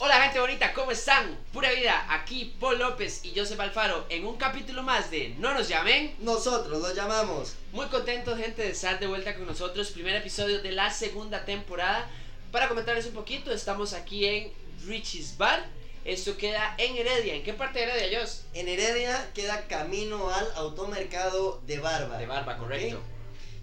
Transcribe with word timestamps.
Hola 0.00 0.22
gente 0.22 0.38
bonita, 0.38 0.72
¿cómo 0.74 0.92
están? 0.92 1.36
Pura 1.52 1.72
vida, 1.72 2.06
aquí 2.08 2.54
Paul 2.60 2.78
López 2.78 3.24
y 3.24 3.36
Joseph 3.36 3.58
Alfaro 3.58 4.06
en 4.08 4.24
un 4.28 4.36
capítulo 4.36 4.84
más 4.84 5.10
de 5.10 5.30
No 5.40 5.52
nos 5.54 5.68
llamen. 5.68 6.14
Nosotros 6.20 6.80
los 6.80 6.94
llamamos. 6.94 7.56
Muy 7.72 7.86
contentos 7.86 8.38
gente 8.38 8.62
de 8.62 8.70
estar 8.70 9.00
de 9.00 9.08
vuelta 9.08 9.34
con 9.34 9.44
nosotros, 9.44 9.90
primer 9.90 10.14
episodio 10.14 10.62
de 10.62 10.70
la 10.70 10.92
segunda 10.92 11.44
temporada. 11.44 12.08
Para 12.52 12.68
comentarles 12.68 13.06
un 13.06 13.12
poquito, 13.12 13.50
estamos 13.50 13.92
aquí 13.92 14.24
en 14.24 14.52
Richie's 14.86 15.36
Bar. 15.36 15.66
Esto 16.04 16.36
queda 16.36 16.76
en 16.78 16.96
Heredia. 16.96 17.34
¿En 17.34 17.42
qué 17.42 17.54
parte 17.54 17.80
de 17.80 17.86
Heredia, 17.86 18.20
Jos? 18.20 18.44
En 18.54 18.68
Heredia 18.68 19.32
queda 19.34 19.66
camino 19.66 20.30
al 20.30 20.48
automercado 20.54 21.60
de 21.66 21.80
Barba. 21.80 22.18
De 22.18 22.26
Barba, 22.26 22.56
correcto. 22.56 23.00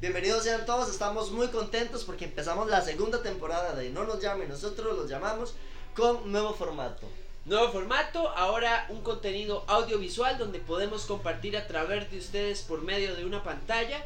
Bienvenidos 0.01 0.43
sean 0.43 0.65
todos, 0.65 0.89
estamos 0.89 1.31
muy 1.31 1.47
contentos 1.47 2.03
porque 2.03 2.25
empezamos 2.25 2.69
la 2.69 2.81
segunda 2.81 3.23
temporada 3.23 3.73
de 3.73 3.89
No 3.91 4.03
nos 4.03 4.19
llamen, 4.19 4.49
nosotros 4.49 4.97
los 4.97 5.09
llamamos 5.09 5.55
con 5.95 6.31
nuevo 6.31 6.53
formato. 6.53 7.09
Nuevo 7.45 7.71
formato, 7.71 8.29
ahora 8.29 8.85
un 8.89 9.01
contenido 9.01 9.63
audiovisual 9.67 10.37
donde 10.37 10.59
podemos 10.59 11.05
compartir 11.05 11.55
a 11.55 11.67
través 11.67 12.09
de 12.11 12.17
ustedes 12.17 12.61
por 12.61 12.81
medio 12.81 13.15
de 13.15 13.23
una 13.23 13.43
pantalla. 13.43 14.03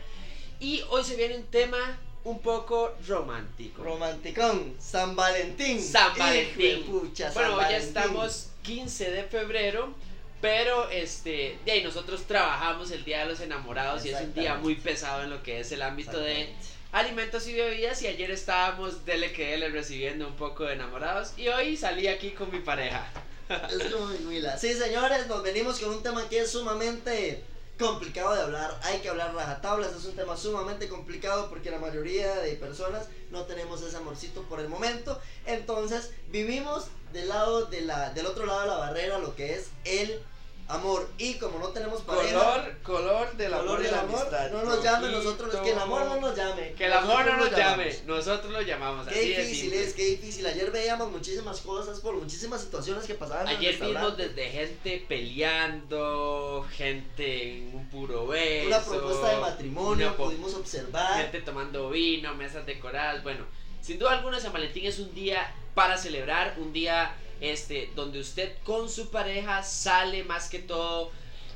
Y 0.60 0.84
hoy 0.90 1.04
se 1.04 1.16
viene 1.16 1.38
un 1.38 1.46
tema 1.46 1.98
un 2.26 2.40
poco 2.40 2.94
romántico. 3.08 3.82
Romanticón, 3.84 4.76
San 4.78 5.16
Valentín. 5.16 5.82
San 5.82 6.16
Valentín. 6.18 6.86
San 7.16 7.34
bueno, 7.34 7.56
hoy 7.56 7.64
ya 7.70 7.78
estamos 7.78 8.50
15 8.64 9.12
de 9.12 9.24
febrero, 9.24 9.94
pero 10.42 10.90
este, 10.90 11.58
de 11.66 11.72
ahí 11.72 11.84
nosotros 11.84 12.24
trabajamos 12.26 12.92
el 12.92 13.04
Día 13.06 13.20
de 13.20 13.28
los 13.28 13.40
Enamorados 13.40 14.06
y 14.06 14.10
es 14.10 14.22
un 14.22 14.34
día 14.34 14.56
muy 14.56 14.76
pesado 14.76 15.24
en 15.24 15.30
lo 15.30 15.42
que 15.42 15.62
es 15.62 15.72
el 15.72 15.82
ámbito 15.82 16.20
de. 16.20 16.54
Alimentos 16.92 17.48
y 17.48 17.54
bebidas 17.54 18.02
y 18.02 18.08
ayer 18.08 18.32
estábamos 18.32 19.06
dele 19.06 19.32
que 19.32 19.52
dele 19.52 19.70
recibiendo 19.70 20.28
un 20.28 20.36
poco 20.36 20.64
de 20.66 20.74
enamorados 20.74 21.34
y 21.38 21.48
hoy 21.48 21.78
salí 21.78 22.08
aquí 22.08 22.32
con 22.32 22.52
mi 22.52 22.60
pareja. 22.60 23.08
Es 23.50 23.92
como 23.92 24.08
mi. 24.08 24.42
Sí, 24.60 24.74
señores, 24.74 25.28
nos 25.28 25.42
venimos 25.42 25.80
con 25.80 25.90
un 25.90 26.04
tema 26.04 26.28
que 26.30 26.42
es 26.42 26.52
sumamente 26.52 27.44
complicado 27.80 28.36
de 28.36 28.42
hablar. 28.42 28.80
Hay 28.84 29.00
que 29.00 29.10
hablar 29.10 29.34
rajatablas. 29.34 29.96
Es 29.96 30.06
un 30.06 30.16
tema 30.16 30.38
sumamente 30.38 30.88
complicado 30.88 31.50
porque 31.50 31.72
la 31.72 31.80
mayoría 31.80 32.36
de 32.36 32.54
personas 32.54 33.08
no 33.32 33.44
tenemos 33.46 33.82
ese 33.82 33.98
amorcito 33.98 34.44
por 34.44 34.60
el 34.60 34.70
momento. 34.70 35.20
Entonces, 35.48 36.12
vivimos 36.28 36.88
del 37.12 37.30
lado 37.30 37.66
de 37.66 37.82
la, 37.82 38.12
del 38.14 38.28
otro 38.28 38.46
lado 38.46 38.62
de 38.62 38.68
la 38.68 38.78
barrera, 38.78 39.18
lo 39.18 39.36
que 39.36 39.56
es 39.56 39.70
el 39.86 40.22
amor. 40.70 41.10
Y 41.18 41.34
como 41.36 41.60
no 41.60 41.70
tenemos 41.70 42.02
pareja, 42.04 42.40
Color, 42.40 42.78
color 42.84 43.38
del 43.38 43.52
color 43.52 43.66
amor 43.66 43.82
del 43.82 43.94
amor, 43.94 44.20
amistad. 44.20 44.52
no 44.52 44.64
nos 44.64 44.84
llame 44.84 45.12
nosotros, 45.12 45.56
que 45.56 45.72
el 45.72 45.80
amor 45.80 46.06
no 46.06 46.20
nos 46.22 46.36
llame. 46.36 46.74
Que 46.74 46.86
el 46.86 46.94
amor 46.94 47.26
no 47.26 47.38
nos 47.38 47.52
llame, 47.52 47.86
llamamos. 47.86 48.04
nosotros 48.06 48.54
lo 48.54 48.62
llamamos. 48.62 49.08
Qué 49.08 49.20
así 49.20 49.28
difícil 49.30 49.74
es, 49.74 49.94
qué 49.94 50.06
difícil. 50.06 50.46
Ayer 50.46 50.72
veíamos 50.72 51.12
muchísimas 51.12 51.60
cosas 51.62 52.00
por 52.00 52.16
muchísimas 52.16 52.62
situaciones 52.62 53.06
que 53.06 53.16
pasaban 53.16 53.48
en 53.48 53.54
el 53.54 53.58
Ayer 53.58 53.80
vimos 53.80 54.16
desde 54.16 54.50
gente 54.50 55.06
peleando, 55.08 56.66
gente 56.72 57.58
en 57.58 57.76
un 57.76 57.90
puro 57.90 58.28
beso. 58.28 58.68
Una 58.68 58.80
propuesta 58.80 59.30
de 59.32 59.42
matrimonio, 59.42 60.16
pudimos 60.16 60.54
observar. 60.54 61.22
gente 61.22 61.42
tomando 61.42 61.90
vino, 61.90 62.34
mesas 62.36 62.66
decoradas. 62.66 63.24
Bueno, 63.24 63.46
sin 63.82 63.98
duda 63.98 64.12
alguna 64.12 64.40
San 64.40 64.54
Valentín 64.54 64.86
es 64.86 65.00
un 65.00 65.14
día 65.16 65.52
para 65.74 65.98
celebrar, 65.98 66.56
un 66.58 66.72
día 66.74 67.16
este 67.42 67.90
donde 67.96 68.20
usted 68.20 68.52
con 68.64 68.90
su 68.90 69.10
pareja 69.10 69.64
sale 69.64 70.24
más 70.24 70.50
que 70.50 70.60
todo 70.60 71.12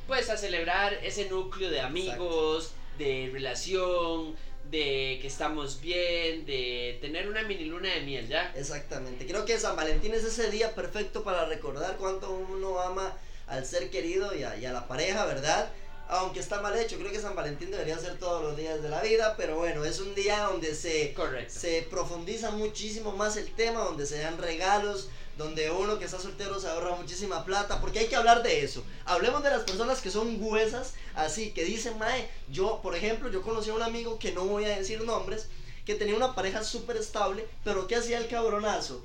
pues 0.08 0.30
a 0.30 0.38
celebrar 0.38 0.94
ese 1.04 1.30
núcleo 1.30 1.70
de 1.70 1.80
amigos, 1.80 2.72
de 2.98 3.30
relación, 3.32 4.36
de 4.70 5.18
que 5.22 5.28
estamos 5.28 5.80
bien, 5.82 6.46
de 6.46 6.98
tener 7.02 7.28
una 7.30 7.44
mini 7.44 7.66
luna 7.66 7.90
de 7.94 8.02
miel, 8.02 8.28
¿ya? 8.28 8.52
Exactamente. 8.56 9.26
Creo 9.26 9.46
que 9.46 9.58
San 9.60 9.76
Valentín 9.76 10.14
es 10.14 10.24
ese 10.24 10.50
día 10.52 10.74
perfecto 10.76 11.24
para 11.24 11.46
recordar 11.46 11.98
cuánto 11.98 12.32
uno 12.32 12.80
ama 12.80 13.16
al 13.48 13.66
ser 13.66 13.90
querido 13.90 14.36
y 14.36 14.44
a, 14.44 14.58
y 14.58 14.66
a 14.66 14.74
la 14.74 14.88
pareja, 14.88 15.26
¿verdad? 15.26 15.72
Aunque 16.10 16.40
está 16.42 16.62
mal 16.62 16.78
hecho, 16.78 16.98
creo 16.98 17.12
que 17.12 17.20
San 17.20 17.36
Valentín 17.36 17.72
debería 17.72 17.98
ser 17.98 18.18
todos 18.18 18.44
los 18.44 18.58
días 18.58 18.82
de 18.84 18.90
la 18.90 19.02
vida, 19.02 19.36
pero 19.38 19.58
bueno, 19.58 19.86
es 19.86 20.00
un 20.00 20.14
día 20.16 20.40
donde 20.44 20.76
se, 20.76 21.14
Correcto. 21.14 21.54
se 21.58 21.88
profundiza 21.90 22.52
muchísimo 22.52 23.14
más 23.14 23.38
el 23.38 23.54
tema, 23.54 23.80
donde 23.82 24.06
se 24.06 24.20
dan 24.20 24.38
regalos, 24.38 25.10
donde 25.38 25.72
uno 25.72 25.98
que 26.00 26.06
está 26.06 26.20
soltero 26.20 26.60
se 26.60 26.68
ahorra 26.70 26.96
muchísima 26.96 27.44
plata, 27.44 27.82
porque 27.82 28.00
hay 28.00 28.08
que 28.08 28.16
hablar 28.16 28.44
de 28.44 28.64
eso. 28.64 28.84
Hablemos 29.06 29.44
de 29.44 29.50
las 29.50 29.64
personas 29.64 30.00
que 30.02 30.12
son 30.12 30.40
gruesas, 30.40 30.94
así 31.16 31.52
que 31.52 31.64
dicen, 31.64 31.98
mae, 31.98 32.30
yo, 32.50 32.82
por 32.84 32.96
ejemplo, 32.96 33.32
yo 33.32 33.42
conocí 33.42 33.70
a 33.70 33.74
un 33.74 33.82
amigo 33.84 34.20
que 34.20 34.32
no 34.32 34.46
voy 34.46 34.66
a 34.66 34.78
decir 34.78 35.02
nombres, 35.04 35.48
que 35.86 35.96
tenía 35.96 36.16
una 36.16 36.34
pareja 36.36 36.64
súper 36.64 36.98
estable, 36.98 37.48
pero 37.64 37.88
¿qué 37.88 37.96
hacía 37.96 38.18
el 38.18 38.28
cabronazo? 38.28 39.04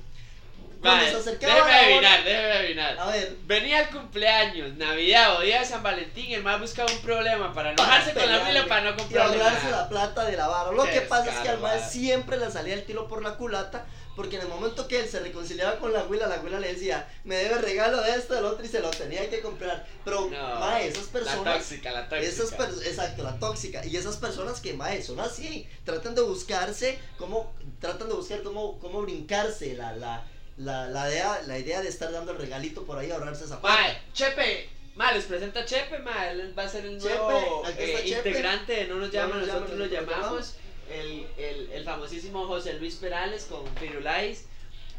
Cuando 0.81 1.07
se 1.07 1.17
acercaba 1.17 1.55
déjeme 1.55 1.71
hora- 1.73 1.83
adivinar, 2.13 2.23
déjeme 2.23 2.51
adivinar. 2.53 2.99
A 2.99 3.07
ver, 3.07 3.35
Venía 3.45 3.81
el 3.81 3.89
cumpleaños, 3.89 4.77
Navidad 4.77 5.35
o 5.37 5.41
día 5.41 5.59
de 5.59 5.65
San 5.65 5.83
Valentín, 5.83 6.31
el 6.31 6.41
más 6.41 6.61
buscaba 6.61 6.89
un 6.89 6.99
problema 6.99 7.53
para 7.53 7.71
enojarse 7.73 8.13
con 8.13 8.31
la 8.31 8.39
fila 8.45 8.65
para 8.65 8.83
no 8.83 8.89
y 8.91 8.93
comprarle 8.93 9.43
ahorrarse 9.43 9.65
nada. 9.65 9.81
la 9.83 9.89
plata 9.89 10.23
de 10.23 10.37
la 10.37 10.47
barra. 10.47 10.71
Lo 10.71 10.85
que 10.85 11.01
pasa 11.01 11.31
es 11.33 11.39
que 11.39 11.49
al 11.49 11.59
mae. 11.59 11.83
siempre 11.89 12.37
le 12.37 12.49
salía 12.49 12.75
el 12.75 12.85
tiro 12.85 13.09
por 13.09 13.21
la 13.21 13.35
culata, 13.35 13.85
porque 14.19 14.35
en 14.35 14.41
el 14.41 14.47
momento 14.49 14.85
que 14.85 14.99
él 14.99 15.07
se 15.07 15.21
reconciliaba 15.21 15.79
con 15.79 15.93
la 15.93 16.01
abuela, 16.01 16.27
la 16.27 16.35
abuela 16.35 16.59
le 16.59 16.73
decía, 16.73 17.07
me 17.23 17.37
debe 17.37 17.57
regalo 17.59 18.01
de 18.01 18.11
esto, 18.11 18.33
del 18.33 18.43
otro, 18.43 18.65
y 18.65 18.67
se 18.67 18.81
lo 18.81 18.91
tenía 18.91 19.29
que 19.29 19.39
comprar. 19.39 19.87
Pero, 20.03 20.29
No, 20.29 20.59
mae, 20.59 20.89
esas 20.89 21.05
La 21.05 21.11
personas... 21.13 21.57
tóxica, 21.57 21.91
la 21.93 22.09
tóxica. 22.09 22.27
Esas 22.27 22.85
exacto, 22.85 23.23
la 23.23 23.39
tóxica. 23.39 23.85
Y 23.85 23.95
esas 23.95 24.17
personas 24.17 24.59
que, 24.59 24.73
mae, 24.73 25.01
son 25.01 25.21
así. 25.21 25.65
Tratan 25.85 26.15
de 26.15 26.21
buscarse, 26.23 26.99
cómo, 27.17 27.53
tratan 27.79 28.09
de 28.09 28.15
buscar 28.15 28.43
cómo, 28.43 28.77
cómo 28.79 29.03
brincarse 29.03 29.75
la, 29.75 29.95
la, 29.95 30.25
la, 30.57 30.89
la, 30.89 31.09
idea, 31.09 31.41
la 31.47 31.57
idea 31.57 31.81
de 31.81 31.87
estar 31.87 32.11
dando 32.11 32.33
el 32.33 32.39
regalito 32.39 32.83
por 32.83 32.97
ahí, 32.97 33.09
ahorrarse 33.11 33.45
esa 33.45 33.61
plata. 33.61 33.73
Mae, 33.73 34.01
Chepe, 34.11 34.69
mae, 34.95 35.15
les 35.15 35.23
presenta 35.27 35.61
a 35.61 35.65
Chepe, 35.65 35.97
mae, 35.99 36.31
él 36.31 36.53
va 36.59 36.63
a 36.63 36.67
ser 36.67 36.85
el 36.85 36.97
nuevo 36.97 37.63
eh, 37.77 38.03
integrante 38.05 38.85
No 38.87 38.95
nos 38.95 39.11
llaman, 39.13 39.39
nos 39.39 39.47
llaman, 39.47 39.61
nosotros 39.61 39.79
lo 39.79 39.85
nosotros 39.85 40.09
lo 40.09 40.17
llamamos. 40.17 40.55
El, 40.89 41.27
el, 41.37 41.71
el 41.71 41.83
famosísimo 41.83 42.47
José 42.47 42.73
Luis 42.73 42.95
Perales 42.95 43.45
con 43.45 43.65
Firulais. 43.77 44.45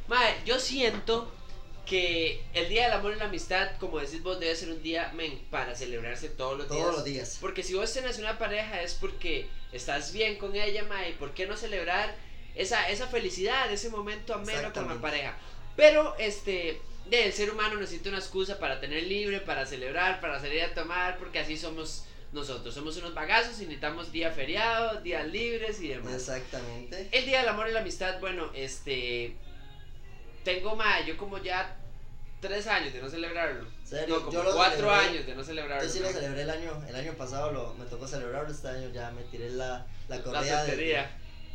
Mae, 0.08 0.34
yo 0.44 0.58
siento 0.58 1.32
que 1.86 2.42
el 2.54 2.68
Día 2.68 2.84
del 2.84 2.92
Amor 2.92 3.14
y 3.14 3.18
la 3.18 3.24
Amistad, 3.24 3.76
como 3.78 3.98
decís 3.98 4.22
vos, 4.22 4.38
debe 4.38 4.54
ser 4.54 4.70
un 4.70 4.82
día, 4.82 5.10
men, 5.14 5.40
para 5.50 5.74
celebrarse 5.74 6.28
todos 6.28 6.56
los 6.58 6.68
días. 6.68 6.80
Todos 6.80 6.94
los 6.94 7.04
días. 7.04 7.38
Porque 7.40 7.62
si 7.62 7.74
vos 7.74 7.92
tenés 7.92 8.18
una 8.18 8.38
pareja 8.38 8.80
es 8.82 8.94
porque 8.94 9.48
estás 9.72 10.12
bien 10.12 10.36
con 10.36 10.54
ella, 10.54 10.84
mae. 10.84 11.12
¿Por 11.14 11.34
qué 11.34 11.46
no 11.46 11.56
celebrar 11.56 12.14
esa, 12.54 12.88
esa 12.90 13.08
felicidad, 13.08 13.72
ese 13.72 13.90
momento 13.90 14.34
ameno 14.34 14.72
con 14.72 14.88
la 14.88 15.00
pareja? 15.00 15.36
Pero, 15.76 16.14
este, 16.18 16.80
el 17.10 17.32
ser 17.32 17.50
humano 17.50 17.76
necesita 17.76 18.10
una 18.10 18.18
excusa 18.18 18.58
para 18.58 18.80
tener 18.80 19.02
libre, 19.04 19.40
para 19.40 19.66
celebrar, 19.66 20.20
para 20.20 20.38
salir 20.40 20.62
a 20.62 20.74
tomar, 20.74 21.18
porque 21.18 21.40
así 21.40 21.56
somos 21.56 22.04
nosotros. 22.32 22.74
Somos 22.74 22.96
unos 22.98 23.12
bagazos 23.14 23.56
y 23.60 23.64
necesitamos 23.64 24.12
día 24.12 24.30
feriado, 24.30 25.00
días 25.00 25.26
libres 25.26 25.80
y 25.80 25.88
demás. 25.88 26.14
Exactamente. 26.14 27.08
El 27.12 27.24
Día 27.26 27.40
del 27.40 27.48
Amor 27.48 27.68
y 27.68 27.72
la 27.72 27.80
Amistad, 27.80 28.20
bueno, 28.20 28.50
este... 28.54 29.36
Tengo, 30.44 30.74
mae, 30.74 31.04
yo 31.06 31.16
como 31.18 31.38
ya 31.38 31.76
tres 32.40 32.66
años 32.66 32.92
de 32.94 33.02
no 33.02 33.10
celebrarlo. 33.10 33.66
Serio, 33.84 34.16
No, 34.16 34.20
como 34.24 34.32
yo 34.32 34.42
lo 34.42 34.54
cuatro 34.54 34.76
celebré. 34.90 35.08
años 35.08 35.26
de 35.26 35.34
no 35.34 35.44
celebrarlo. 35.44 35.86
Yo 35.86 35.92
sí 35.92 36.00
lo 36.00 36.08
celebré 36.08 36.42
el 36.42 36.50
año, 36.50 36.82
el 36.88 36.94
año 36.96 37.12
pasado, 37.14 37.52
lo, 37.52 37.74
me 37.74 37.84
tocó 37.84 38.08
celebrarlo, 38.08 38.50
este 38.50 38.68
año 38.68 38.88
ya 38.90 39.10
me 39.10 39.22
tiré 39.24 39.50
la, 39.50 39.86
la 40.08 40.16
La 40.16 40.22
correa 40.22 40.64
desde, 40.64 41.06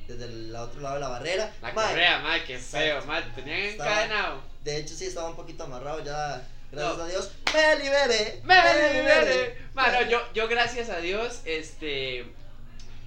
desde 0.07 0.25
el 0.25 0.55
otro 0.55 0.81
lado 0.81 0.95
de 0.95 1.01
la 1.01 1.07
barrera. 1.07 1.51
La 1.63 1.73
correa, 1.73 2.19
madre, 2.19 2.43
qué 2.45 2.59
feo, 2.59 3.03
madre. 3.05 3.25
Tenían 3.33 3.59
Estaba- 3.61 3.89
encadenado. 4.03 4.41
De 4.63 4.77
hecho 4.77 4.93
sí 4.95 5.05
estaba 5.05 5.29
un 5.29 5.35
poquito 5.35 5.63
amarrado 5.63 6.03
ya, 6.03 6.47
gracias 6.71 6.97
No. 6.97 7.03
a 7.03 7.07
Dios. 7.07 7.31
Me 7.53 7.83
liberé. 7.83 8.41
¡Me 8.43 8.93
liberé! 8.93 9.57
Mano, 9.73 10.09
yo, 10.09 10.21
yo 10.33 10.47
gracias 10.47 10.89
a 10.89 10.99
Dios, 10.99 11.41
este. 11.45 12.25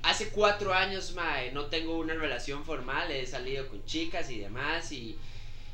Hace 0.03 0.29
cuatro 0.31 0.73
años, 0.73 1.13
mae, 1.15 1.51
no 1.53 1.67
tengo 1.67 1.99
una 1.99 2.15
relación 2.15 2.65
formal. 2.65 3.11
He 3.11 3.27
salido 3.27 3.69
con 3.69 3.85
chicas 3.85 4.31
y 4.31 4.39
demás 4.39 4.93
y, 4.93 5.19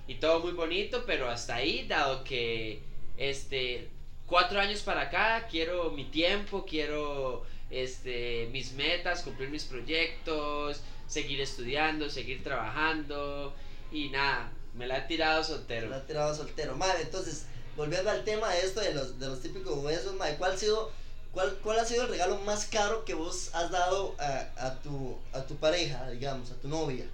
y 0.08 0.14
todo 0.14 0.40
muy 0.40 0.52
bonito, 0.52 1.04
pero 1.06 1.28
hasta 1.28 1.56
ahí, 1.56 1.86
dado 1.86 2.24
que, 2.24 2.80
este. 3.16 3.88
Cuatro 4.26 4.58
años 4.58 4.80
para 4.80 5.02
acá, 5.02 5.46
quiero 5.50 5.90
mi 5.90 6.06
tiempo, 6.06 6.64
quiero 6.64 7.44
este, 7.70 8.48
mis 8.52 8.72
metas, 8.72 9.22
cumplir 9.22 9.50
mis 9.50 9.64
proyectos, 9.64 10.82
seguir 11.06 11.40
estudiando, 11.42 12.08
seguir 12.08 12.42
trabajando 12.42 13.54
y 13.92 14.08
nada, 14.08 14.50
me 14.74 14.86
la 14.86 14.98
he 14.98 15.02
tirado 15.02 15.44
soltero. 15.44 15.88
La 15.88 15.96
ha 15.96 16.06
tirado 16.06 16.34
soltero. 16.34 16.74
Madre, 16.74 17.02
entonces, 17.02 17.46
volviendo 17.76 18.10
al 18.10 18.24
tema 18.24 18.50
de 18.50 18.60
esto 18.60 18.80
de 18.80 18.94
los, 18.94 19.18
de 19.18 19.26
los 19.26 19.40
típicos 19.40 19.82
besos, 19.82 20.14
madre, 20.14 20.36
¿cuál 20.36 20.52
ha 20.52 20.56
sido, 20.56 20.90
cuál, 21.32 21.56
cuál 21.62 21.78
ha 21.80 21.84
sido 21.84 22.02
el 22.04 22.08
regalo 22.10 22.36
más 22.38 22.66
caro 22.66 23.04
que 23.04 23.14
vos 23.14 23.50
has 23.54 23.70
dado 23.70 24.14
a, 24.18 24.48
a 24.66 24.80
tu, 24.82 25.16
a 25.32 25.42
tu 25.42 25.56
pareja, 25.56 26.08
digamos, 26.10 26.50
a 26.50 26.56
tu 26.56 26.68
novia? 26.68 27.06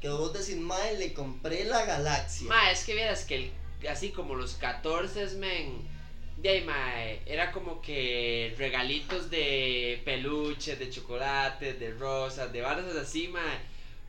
Que 0.00 0.08
vos 0.08 0.32
decís, 0.32 0.56
madre, 0.56 0.98
le 0.98 1.12
compré 1.14 1.64
la 1.64 1.84
galaxia. 1.84 2.48
Ma, 2.48 2.70
es 2.70 2.84
que 2.84 2.94
vieras 2.94 3.24
que 3.24 3.34
el- 3.36 3.88
así 3.88 4.10
como 4.10 4.34
los 4.34 4.54
14 4.54 5.26
men, 5.36 5.80
de 6.36 6.48
ahí, 6.50 6.64
mae, 6.64 7.22
era 7.24 7.50
como 7.50 7.80
que 7.80 8.54
regalitos 8.58 9.30
de 9.30 10.02
peluches, 10.04 10.78
de 10.78 10.90
chocolates, 10.90 11.78
de 11.80 11.92
rosas, 11.92 12.52
de 12.52 12.60
barras 12.60 12.94
así, 12.94 13.28
mae. 13.28 13.58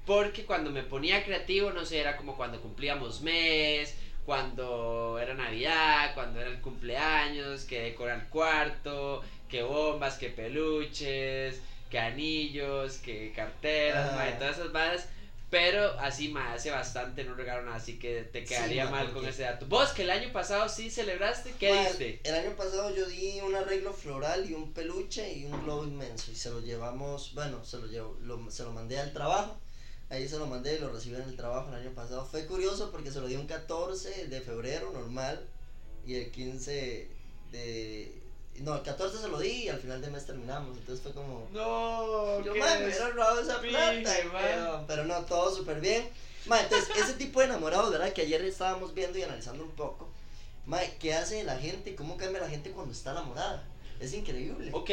Porque 0.06 0.46
cuando 0.46 0.70
me 0.72 0.84
ponía 0.84 1.24
creativo, 1.24 1.72
no 1.72 1.86
sé, 1.86 2.00
era 2.00 2.16
como 2.18 2.36
cuando 2.38 2.62
cumplíamos 2.62 3.22
mes, 3.22 3.96
cuando 4.38 5.18
era 5.22 5.34
Navidad, 5.36 6.14
cuando 6.14 6.42
era 6.42 6.50
el 6.50 6.60
cumpleaños, 6.60 7.64
que 7.64 7.82
decorar 7.82 8.20
el 8.20 8.26
cuarto, 8.28 9.24
que 9.48 9.64
bombas, 9.64 10.18
que 10.18 10.30
peluches, 10.30 11.62
que 11.90 11.98
anillos, 11.98 12.98
que 12.98 13.32
carteras, 13.34 14.14
mae, 14.16 14.34
todas 14.34 14.58
esas 14.58 14.74
varas. 14.74 15.08
Pero 15.50 15.98
así, 16.02 16.28
mae, 16.28 16.56
hace 16.56 16.72
bastante 16.72 17.24
no 17.24 17.36
regalo 17.36 17.64
nada, 17.64 17.78
así 17.78 17.98
que 17.98 18.24
te 18.24 18.44
quedaría 18.44 18.90
mal 18.90 19.14
con 19.14 19.26
ese 19.26 19.44
dato. 19.44 19.66
Vos, 19.68 19.94
que 19.94 20.02
el 20.04 20.10
año 20.10 20.30
pasado 20.34 20.68
sí 20.68 20.90
celebraste, 20.92 21.54
¿qué 21.58 21.72
diste? 21.88 22.20
El 22.26 22.36
año 22.36 22.52
pasado 22.58 22.94
yo 22.94 23.06
di 23.06 23.40
un 23.40 23.56
arreglo 23.56 23.94
floral 23.94 24.46
y 24.50 24.54
un 24.54 24.74
peluche 24.74 25.32
y 25.36 25.46
un 25.46 25.64
globo 25.64 25.86
inmenso 25.86 26.32
y 26.32 26.36
se 26.36 26.50
lo 26.50 26.60
llevamos, 26.60 27.34
bueno, 27.34 27.64
se 27.64 27.78
lo, 27.78 27.86
llevo, 27.88 28.18
lo- 28.24 28.52
se 28.52 28.64
lo 28.64 28.74
mandé 28.74 29.00
al 29.00 29.14
trabajo. 29.14 29.58
Ahí 30.10 30.28
se 30.28 30.38
lo 30.38 30.48
mandé 30.48 30.76
y 30.76 30.80
lo 30.80 30.90
recibí 30.90 31.16
en 31.16 31.24
el 31.24 31.36
trabajo 31.36 31.70
el 31.70 31.76
año 31.82 31.92
pasado. 31.92 32.26
Fue 32.26 32.46
curioso 32.46 32.92
porque 32.92 33.12
se 33.12 33.20
lo 33.20 33.28
di 33.28 33.36
un 33.36 33.48
14 33.48 34.28
de 34.28 34.42
febrero 34.42 34.92
normal 34.92 35.46
y 36.06 36.16
el 36.16 36.32
15 36.32 37.10
de... 37.52 38.22
No, 38.60 38.76
el 38.76 38.82
14 38.82 39.18
se 39.20 39.28
lo 39.28 39.38
di 39.38 39.66
y 39.66 39.70
al 39.70 39.80
final 39.80 40.02
de 40.02 40.10
mes 40.10 40.26
terminamos. 40.26 40.78
Entonces 40.78 41.04
fue 41.04 41.12
como... 41.14 41.48
No, 41.52 42.42
Yo, 42.42 42.54
qué 42.54 42.60
man, 42.60 42.80
me 42.80 42.86
hubiera 42.86 43.10
robado 43.10 43.42
esa 43.42 43.60
plata. 43.60 43.94
man. 44.32 44.42
Pero, 44.42 44.86
pero 44.88 45.04
no, 45.06 45.26
todo 45.26 45.54
súper 45.54 45.82
bien. 45.82 46.10
Ma, 46.48 46.62
entonces, 46.62 46.90
ese 46.98 47.14
tipo 47.14 47.42
de 47.42 47.48
enamorados, 47.48 47.92
¿verdad? 47.92 48.14
Que 48.14 48.22
ayer 48.22 48.42
estábamos 48.46 48.94
viendo 48.94 49.18
y 49.20 49.24
analizando 49.24 49.64
un 49.64 49.72
poco. 49.72 50.10
Ma, 50.66 50.80
¿qué 51.00 51.14
hace 51.14 51.44
la 51.44 51.58
gente? 51.58 51.96
¿Cómo 51.96 52.16
cambia 52.16 52.42
la 52.42 52.50
gente 52.50 52.72
cuando 52.72 52.94
está 52.94 53.12
enamorada? 53.12 53.64
Es 54.00 54.14
increíble. 54.14 54.70
Ok, 54.74 54.90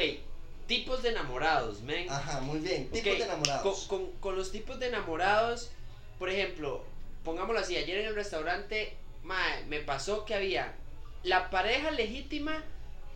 tipos 0.67 1.03
de 1.03 1.11
enamorados, 1.11 1.83
men. 1.83 2.11
Ajá, 2.11 2.41
muy 2.41 2.59
bien. 2.61 2.89
Tipos 2.91 3.13
Ok, 3.13 3.19
de 3.19 3.25
enamorados. 3.25 3.85
Con, 3.87 4.01
con- 4.07 4.13
con 4.21 4.37
los 4.37 4.51
tipos 4.53 4.79
de 4.79 4.89
enamorados, 4.89 5.71
por 6.19 6.31
ejemplo, 6.31 6.85
pongámoslo 7.25 7.61
así, 7.61 7.77
ayer 7.77 7.99
en 7.99 8.07
el 8.07 8.15
restaurante, 8.15 8.97
mae, 9.23 9.65
me 9.67 9.81
pasó 9.81 10.25
que 10.25 10.35
había 10.35 10.75
la 11.23 11.51
pareja 11.51 11.91
legítima 11.91 12.63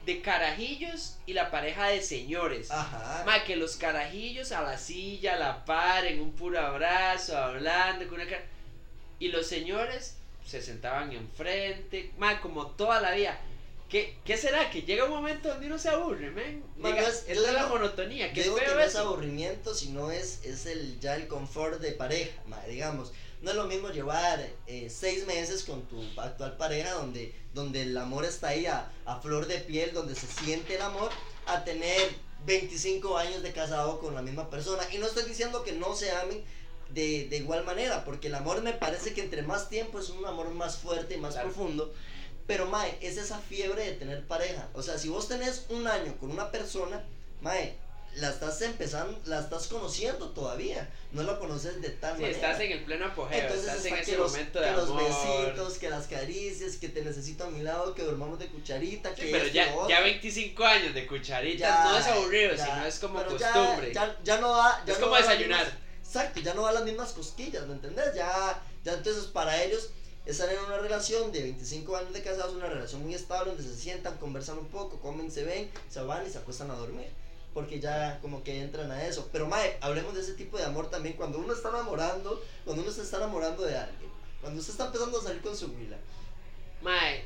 de 0.07 0.23
carajillos 0.23 1.17
y 1.27 1.35
la 1.35 1.51
pareja 1.51 1.89
de 1.89 2.01
señores. 2.01 2.71
Ajá. 2.71 3.23
Mae, 3.27 3.45
que 3.45 3.57
los 3.57 3.77
carajillos 3.77 4.53
a 4.53 4.63
la 4.63 4.79
silla, 4.79 5.35
a 5.35 5.39
la 5.39 5.65
par, 5.65 6.07
en 6.07 6.21
un 6.21 6.33
puro 6.33 6.59
abrazo, 6.61 7.37
hablando 7.37 8.07
con 8.09 8.15
una 8.21 8.29
cara. 8.31 8.45
Y 9.21 9.29
los 9.29 9.47
señores 9.47 10.17
se 10.47 10.63
sentaban 10.63 11.13
enfrente, 11.13 12.13
mae, 12.17 12.41
como 12.41 12.69
toda 12.69 13.01
la 13.01 13.11
vida. 13.13 13.39
¿Qué, 13.89 14.19
¿Qué 14.25 14.37
será? 14.37 14.71
Que 14.71 14.83
llega 14.83 15.05
un 15.05 15.11
momento 15.11 15.49
donde 15.49 15.67
uno 15.67 15.79
se 15.79 15.89
aburre, 15.89 16.31
men. 16.31 16.63
Llega- 16.77 17.01
yo 17.01 17.09
es- 17.09 17.41
la 17.41 17.63
digo- 17.65 17.69
monotonía. 17.71 18.33
¿Qué 18.35 18.43
Digo 18.43 18.57
que 18.57 18.67
no 18.67 18.81
es 18.81 18.97
aburrimiento, 18.97 19.75
sino 19.75 20.11
es, 20.11 20.45
es 20.45 20.67
el, 20.67 21.01
ya 21.01 21.17
el 21.17 21.27
confort 21.27 21.81
de 21.81 21.93
pareja, 21.93 22.33
ma, 22.47 22.63
digamos. 22.67 23.13
No 23.41 23.51
es 23.51 23.57
lo 23.57 23.65
mismo 23.65 23.89
llevar 23.91 24.45
eh, 24.67 24.91
seis 24.91 25.27
meses 25.27 25.63
con 25.65 25.83
tu 25.89 26.03
actual 26.21 26.57
pareja 26.57 26.93
donde, 26.95 27.33
donde 27.55 27.83
el 27.83 27.97
amor 27.97 28.25
está 28.27 28.49
ahí 28.49 28.67
a, 28.67 28.91
a 29.07 29.21
flor 29.21 29.47
de 29.47 29.59
piel, 29.61 29.95
donde 29.95 30.15
se 30.15 30.27
siente 30.27 30.75
el 30.75 30.83
amor, 30.83 31.11
a 31.47 31.65
tener 31.65 32.11
25 32.45 33.17
años 33.17 33.43
de 33.43 33.53
casado 33.53 34.01
con 34.01 34.15
la 34.15 34.23
misma 34.23 34.51
persona. 34.51 34.83
Y 34.93 34.99
no 34.99 35.07
estoy 35.07 35.25
diciendo 35.25 35.63
que 35.65 35.73
no 35.73 35.95
se 35.95 36.11
amen 36.11 36.45
de, 36.91 37.27
de 37.29 37.37
igual 37.39 37.65
manera, 37.65 38.05
porque 38.05 38.27
el 38.27 38.35
amor 38.35 38.61
me 38.63 38.73
parece 38.75 39.15
que 39.15 39.23
entre 39.23 39.43
más 39.43 39.69
tiempo 39.71 39.99
es 39.99 40.11
un 40.11 40.27
amor 40.27 40.51
más 40.51 40.77
fuerte 40.77 41.15
y 41.15 41.19
más 41.19 41.35
Claro. 41.35 41.49
profundo. 41.53 41.95
Pero, 42.49 42.67
Mae, 42.67 42.99
es 43.01 43.17
esa 43.19 43.39
fiebre 43.39 43.85
de 43.85 43.93
tener 43.93 44.27
pareja. 44.27 44.69
O 44.73 44.83
sea, 44.83 44.99
si 44.99 45.09
vos 45.09 45.29
tenés 45.29 45.67
un 45.69 45.87
año 45.87 46.17
con 46.19 46.31
una 46.33 46.51
persona, 46.51 47.05
Mae, 47.43 47.77
la 48.15 48.31
estás 48.31 48.63
empezando, 48.63 49.17
la 49.27 49.41
estás 49.41 49.67
conociendo 49.69 50.31
todavía. 50.31 50.89
No 51.13 51.23
la 51.23 51.39
conoces 51.39 51.81
de 51.83 51.91
tal 51.91 52.17
Sí, 52.17 52.23
manera. 52.23 52.37
estás 52.39 52.61
en 52.61 52.73
el 52.73 52.85
pleno 52.85 53.05
apogeo, 53.05 53.39
Entonces 53.39 53.67
estás 53.67 53.85
en 53.85 53.95
ese 53.97 54.13
que 54.13 54.17
los, 54.19 54.33
momento 54.33 54.61
que 54.61 54.65
de 54.67 54.73
los 54.73 54.89
amor. 54.89 55.03
besitos, 55.05 55.79
que 55.79 55.91
las 55.91 56.07
caricias, 56.07 56.77
que 56.77 56.89
te 56.89 57.03
necesito 57.05 57.45
a 57.45 57.51
mi 57.51 57.63
lado, 57.63 57.95
que 57.95 58.03
dormamos 58.03 58.39
de 58.39 58.47
cucharita, 58.49 59.15
Sí, 59.15 59.21
que 59.23 59.31
pero 59.31 59.47
ya, 59.49 59.71
ya 59.87 60.01
25 60.01 60.65
años 60.65 60.95
de 60.95 61.07
cucharitas 61.07 61.61
Ya, 61.69 61.85
no 61.85 61.99
es 61.99 62.07
aburrido, 62.07 62.55
ya, 62.55 62.65
sino 62.65 62.87
es 62.87 62.99
como 62.99 63.23
costumbre. 63.25 63.93
Ya, 63.95 64.17
ya 64.25 64.39
no 64.41 64.57
da. 64.57 64.83
ya 64.87 64.93
es 64.95 64.99
no 65.01 65.05
como 65.07 65.17
desayunar. 65.19 65.67
mismas- 65.67 65.79
exacto, 66.03 66.41
ya 66.41 66.55
no 66.55 66.63
da 66.65 66.73
las 66.73 66.85
mismas 66.85 67.13
cosquillas, 67.13 67.67
¿me 67.67 67.75
entendés? 67.75 68.15
Ya, 68.15 68.59
ya 68.85 68.95
entonces 68.95 69.25
para 69.27 69.63
ellos 69.63 69.91
estar 70.31 70.53
en 70.53 70.59
una 70.61 70.77
relación 70.77 71.33
de 71.33 71.43
25 71.43 71.97
años 71.97 72.13
de 72.13 72.23
casados, 72.23 72.55
una 72.55 72.69
relación 72.69 73.03
muy 73.03 73.15
estable, 73.15 73.53
donde 73.53 73.65
se 73.65 73.75
sientan, 73.75 74.19
conversan 74.19 74.59
un 74.59 74.67
poco, 74.67 74.99
comen, 75.01 75.31
se 75.31 75.45
ven, 75.45 75.71
se 75.89 76.03
van 76.03 76.27
y 76.27 76.31
se 76.31 76.39
acuestan 76.39 76.71
a 76.71 76.75
dormir. 76.75 77.09
Porque 77.55 77.81
ya 77.81 78.19
como 78.21 78.45
que 78.45 78.61
entran 78.61 78.91
a 78.91 79.07
eso. 79.07 79.31
Pero 79.33 79.47
Mae, 79.47 79.79
hablemos 79.81 80.15
de 80.15 80.21
ese 80.21 80.35
tipo 80.35 80.59
de 80.59 80.65
amor 80.65 80.91
también. 80.91 81.17
Cuando 81.17 81.39
uno 81.39 81.55
está 81.55 81.71
enamorando, 81.71 82.43
cuando 82.65 82.83
uno 82.83 82.93
se 82.93 83.03
está 83.03 83.17
enamorando 83.17 83.63
de 83.65 83.77
alguien. 83.77 84.11
Cuando 84.43 84.61
usted 84.61 84.73
está 84.73 84.87
empezando 84.87 85.19
a 85.19 85.23
salir 85.23 85.41
con 85.41 85.57
su 85.57 85.67
huila. 85.69 85.97
Mae, 86.83 87.25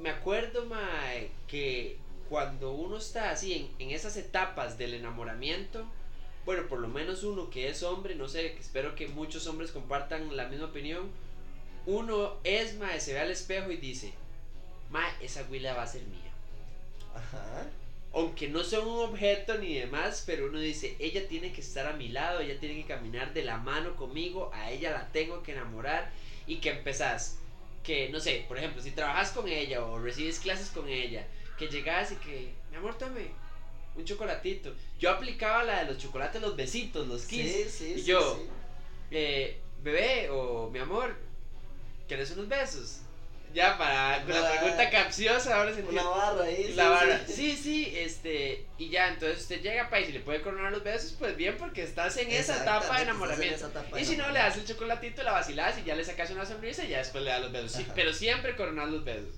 me 0.00 0.08
acuerdo, 0.08 0.64
mae, 0.64 1.30
que 1.46 1.98
cuando 2.30 2.72
uno 2.72 2.96
está 2.96 3.30
así 3.30 3.52
en, 3.52 3.70
en 3.78 3.94
esas 3.94 4.16
etapas 4.16 4.78
del 4.78 4.94
enamoramiento, 4.94 5.84
bueno, 6.46 6.66
por 6.68 6.80
lo 6.80 6.88
menos 6.88 7.22
uno 7.22 7.50
que 7.50 7.68
es 7.68 7.82
hombre, 7.82 8.14
no 8.14 8.28
sé, 8.28 8.56
espero 8.58 8.94
que 8.94 9.08
muchos 9.08 9.46
hombres 9.46 9.70
compartan 9.70 10.36
la 10.36 10.48
misma 10.48 10.66
opinión, 10.66 11.10
uno 11.86 12.40
es, 12.44 12.76
mae, 12.76 13.00
se 13.00 13.12
ve 13.14 13.20
al 13.20 13.30
espejo 13.30 13.70
y 13.70 13.76
dice, 13.76 14.12
mae, 14.90 15.12
esa 15.20 15.44
huila 15.50 15.74
va 15.74 15.82
a 15.82 15.86
ser 15.86 16.02
mía. 16.04 16.32
Ajá. 17.14 17.70
aunque 18.12 18.48
no 18.48 18.62
sea 18.64 18.80
un 18.80 18.98
objeto 19.10 19.56
ni 19.58 19.74
demás, 19.74 20.22
pero 20.26 20.46
uno 20.46 20.58
dice, 20.60 20.96
ella 21.00 21.26
tiene 21.28 21.52
que 21.52 21.60
estar 21.60 21.86
a 21.86 21.92
mi 21.94 22.08
lado, 22.08 22.40
ella 22.40 22.58
tiene 22.60 22.76
que 22.76 22.86
caminar 22.86 23.32
de 23.34 23.42
la 23.44 23.58
mano 23.58 23.96
conmigo, 23.96 24.50
a 24.54 24.70
ella 24.70 24.92
la 24.92 25.10
tengo 25.12 25.42
que 25.42 25.52
enamorar 25.52 26.10
y 26.46 26.56
que 26.58 26.70
empezás, 26.70 27.38
que 27.82 28.08
no 28.10 28.20
sé, 28.20 28.44
por 28.48 28.56
ejemplo, 28.58 28.80
si 28.82 28.92
trabajas 28.92 29.30
con 29.32 29.48
ella 29.48 29.84
o 29.84 29.98
recibes 29.98 30.38
clases 30.38 30.70
con 30.70 30.88
ella, 30.88 31.26
que 31.58 31.68
llegas 31.68 32.12
y 32.12 32.16
que, 32.16 32.54
mi 32.70 32.76
amor, 32.76 32.96
tome 32.98 33.32
un 33.96 34.04
chocolatito. 34.04 34.72
Yo 34.98 35.10
aplicaba 35.10 35.64
la 35.64 35.80
de 35.84 35.92
los 35.92 35.98
chocolates, 35.98 36.40
los 36.40 36.56
besitos, 36.56 37.06
los 37.08 37.26
kiss. 37.26 37.52
Sí, 37.52 37.64
sí, 37.68 37.92
Y 37.96 37.98
sí, 37.98 38.04
yo, 38.04 38.36
sí. 38.36 38.48
Eh, 39.10 39.60
bebé 39.82 40.30
o 40.30 40.70
mi 40.70 40.78
amor, 40.78 41.16
¿quieres 42.08 42.30
unos 42.32 42.48
besos? 42.48 43.00
Ya, 43.52 43.78
para 43.78 44.20
con 44.24 44.32
la 44.34 44.40
Una- 44.40 44.50
pregunta 44.50 44.90
capciosa, 44.90 45.54
ahora 45.56 45.72
se 45.72 45.82
Una 45.84 46.02
barra 46.02 46.42
ahí. 46.44 46.72
la 46.74 46.82
sí, 46.82 46.88
barra. 46.90 47.20
sí. 47.26 47.32
Sí, 47.34 47.56
sí, 47.56 47.92
este, 47.96 48.66
y 48.78 48.88
ya, 48.90 49.06
entonces 49.08 49.42
usted 49.42 49.62
llega 49.62 49.88
pa 49.90 50.00
y 50.00 50.06
si 50.06 50.12
le 50.12 50.18
puede 50.20 50.42
coronar 50.42 50.72
los 50.72 50.82
besos, 50.82 51.14
pues 51.16 51.36
bien, 51.36 51.56
porque 51.56 51.84
estás 51.84 52.16
en 52.16 52.32
esa 52.32 52.62
etapa 52.62 52.96
de 52.96 53.02
enamoramiento. 53.04 53.54
estás 53.54 53.70
en 53.70 53.70
esa 53.70 53.80
etapa 53.80 53.96
de 53.96 54.02
Y 54.02 54.06
si 54.06 54.16
no, 54.16 54.28
le 54.32 54.40
das 54.40 54.56
el 54.56 54.66
chocolatito, 54.66 55.22
la 55.22 55.30
vacilás 55.32 55.78
y 55.78 55.84
ya 55.84 55.94
le 55.94 56.04
sacas 56.04 56.30
una 56.30 56.44
sonrisa 56.44 56.84
y 56.84 56.88
ya 56.88 56.98
después 56.98 57.22
le 57.22 57.30
das 57.30 57.42
los 57.42 57.52
besos. 57.52 57.72
Sí, 57.72 57.86
pero 57.94 58.12
siempre 58.12 58.56
coronar 58.56 58.88
los 58.88 59.04
besos. 59.04 59.36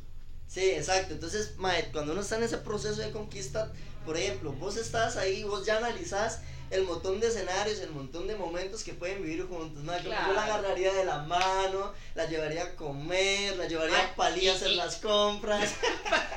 Sí, 0.49 0.71
exacto. 0.71 1.15
Entonces, 1.15 1.57
mae, 1.59 1.91
cuando 1.93 2.13
uno 2.13 2.21
está 2.23 2.37
en 2.37 2.45
ese 2.45 2.59
proceso 2.59 3.01
de 3.01 3.11
conquista, 3.11 3.73
por 4.05 4.17
ejemplo, 4.17 4.53
vos 4.53 4.77
estás 4.77 5.17
ahí, 5.17 5.43
vos 5.45 5.67
ya 5.67 5.79
analizás 5.79 6.41
el 6.71 6.83
montón 6.85 7.21
de 7.21 7.29
escenarios, 7.29 7.79
el 7.81 7.91
montón 7.91 8.27
de 8.27 8.37
momentos 8.37 8.83
que 8.83 8.93
pueden 8.95 9.23
vivir 9.23 9.47
juntos. 9.47 9.83
mae, 9.85 10.01
Claro. 10.03 10.29
Yo 10.29 10.33
la 10.35 10.45
agarraría 10.45 10.93
de 10.95 11.05
la 11.05 11.19
mano, 11.23 11.93
la 12.15 12.27
llevaría 12.27 12.63
a 12.65 12.75
comer, 12.77 13.57
la 13.57 13.67
llevaría 13.69 13.97
Mae, 13.97 14.07
a 14.07 14.15
Palí 14.17 14.49
a 14.49 14.55
hacer 14.55 14.71
y- 14.71 14.77
las 14.77 14.97
compras. 14.97 15.75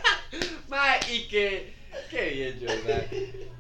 Mae, 0.67 0.99
y 1.11 1.27
que, 1.27 1.73
qué 2.09 2.29
bien, 2.29 2.59
Jordan. 2.59 3.07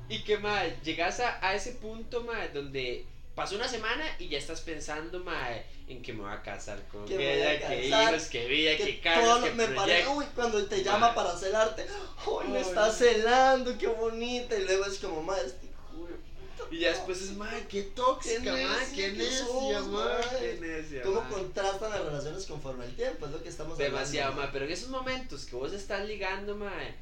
Y 0.09 0.23
que, 0.23 0.37
mae, 0.37 0.75
llegas 0.83 1.19
a, 1.19 1.45
a 1.47 1.53
ese 1.55 1.73
punto, 1.73 2.23
mae, 2.23 2.49
donde 2.49 3.05
pasó 3.39 3.55
una 3.55 3.69
semana 3.69 4.03
y 4.19 4.27
ya 4.27 4.37
estás 4.37 4.59
pensando, 4.59 5.23
mae, 5.23 5.65
en 5.87 6.01
que 6.01 6.11
me 6.11 6.23
voy 6.23 6.31
a 6.33 6.41
casar 6.41 6.77
con 6.91 7.05
Que 7.05 7.15
ella, 7.15 7.69
que 7.69 7.87
hijos, 7.87 8.23
que 8.23 8.45
vida, 8.47 8.75
que 8.75 9.01
todo 9.01 9.43
que 9.45 9.51
me 9.51 9.67
parece, 9.69 10.09
uy, 10.09 10.25
cuando 10.35 10.65
te 10.65 10.83
llama 10.83 11.07
Mae. 11.07 11.15
para 11.15 11.37
celarte, 11.37 11.85
uy, 12.27 12.47
me 12.49 12.59
está 12.59 12.91
celando, 12.91 13.77
qué 13.77 13.87
bonita. 13.87 14.57
Y 14.57 14.65
luego 14.65 14.85
es 14.87 14.99
como, 14.99 15.23
mae, 15.23 15.39
este 15.45 15.69
Y 16.69 16.79
ya 16.79 16.89
después 16.89 17.21
es, 17.21 17.31
mae, 17.37 17.65
qué 17.69 17.83
tóxica, 17.83 18.41
Qué 18.43 18.51
mae, 18.51 18.61
necia 18.63 18.95
qué 18.95 19.11
mae, 19.13 20.39
qué 20.39 20.57
necia, 20.59 21.01
¿Cómo 21.03 21.21
mae. 21.21 21.31
contrastan 21.31 21.91
las 21.91 22.03
relaciones 22.03 22.45
conforme 22.45 22.83
al 22.83 22.93
tiempo? 22.97 23.25
Es 23.25 23.31
lo 23.31 23.41
que 23.41 23.47
estamos 23.47 23.77
Demasiado, 23.77 24.31
hablando. 24.33 24.41
mae, 24.41 24.51
pero 24.51 24.65
en 24.65 24.71
esos 24.73 24.89
momentos 24.89 25.45
que 25.45 25.55
vos 25.55 25.71
estás 25.71 26.05
ligando, 26.05 26.57
mae, 26.57 26.93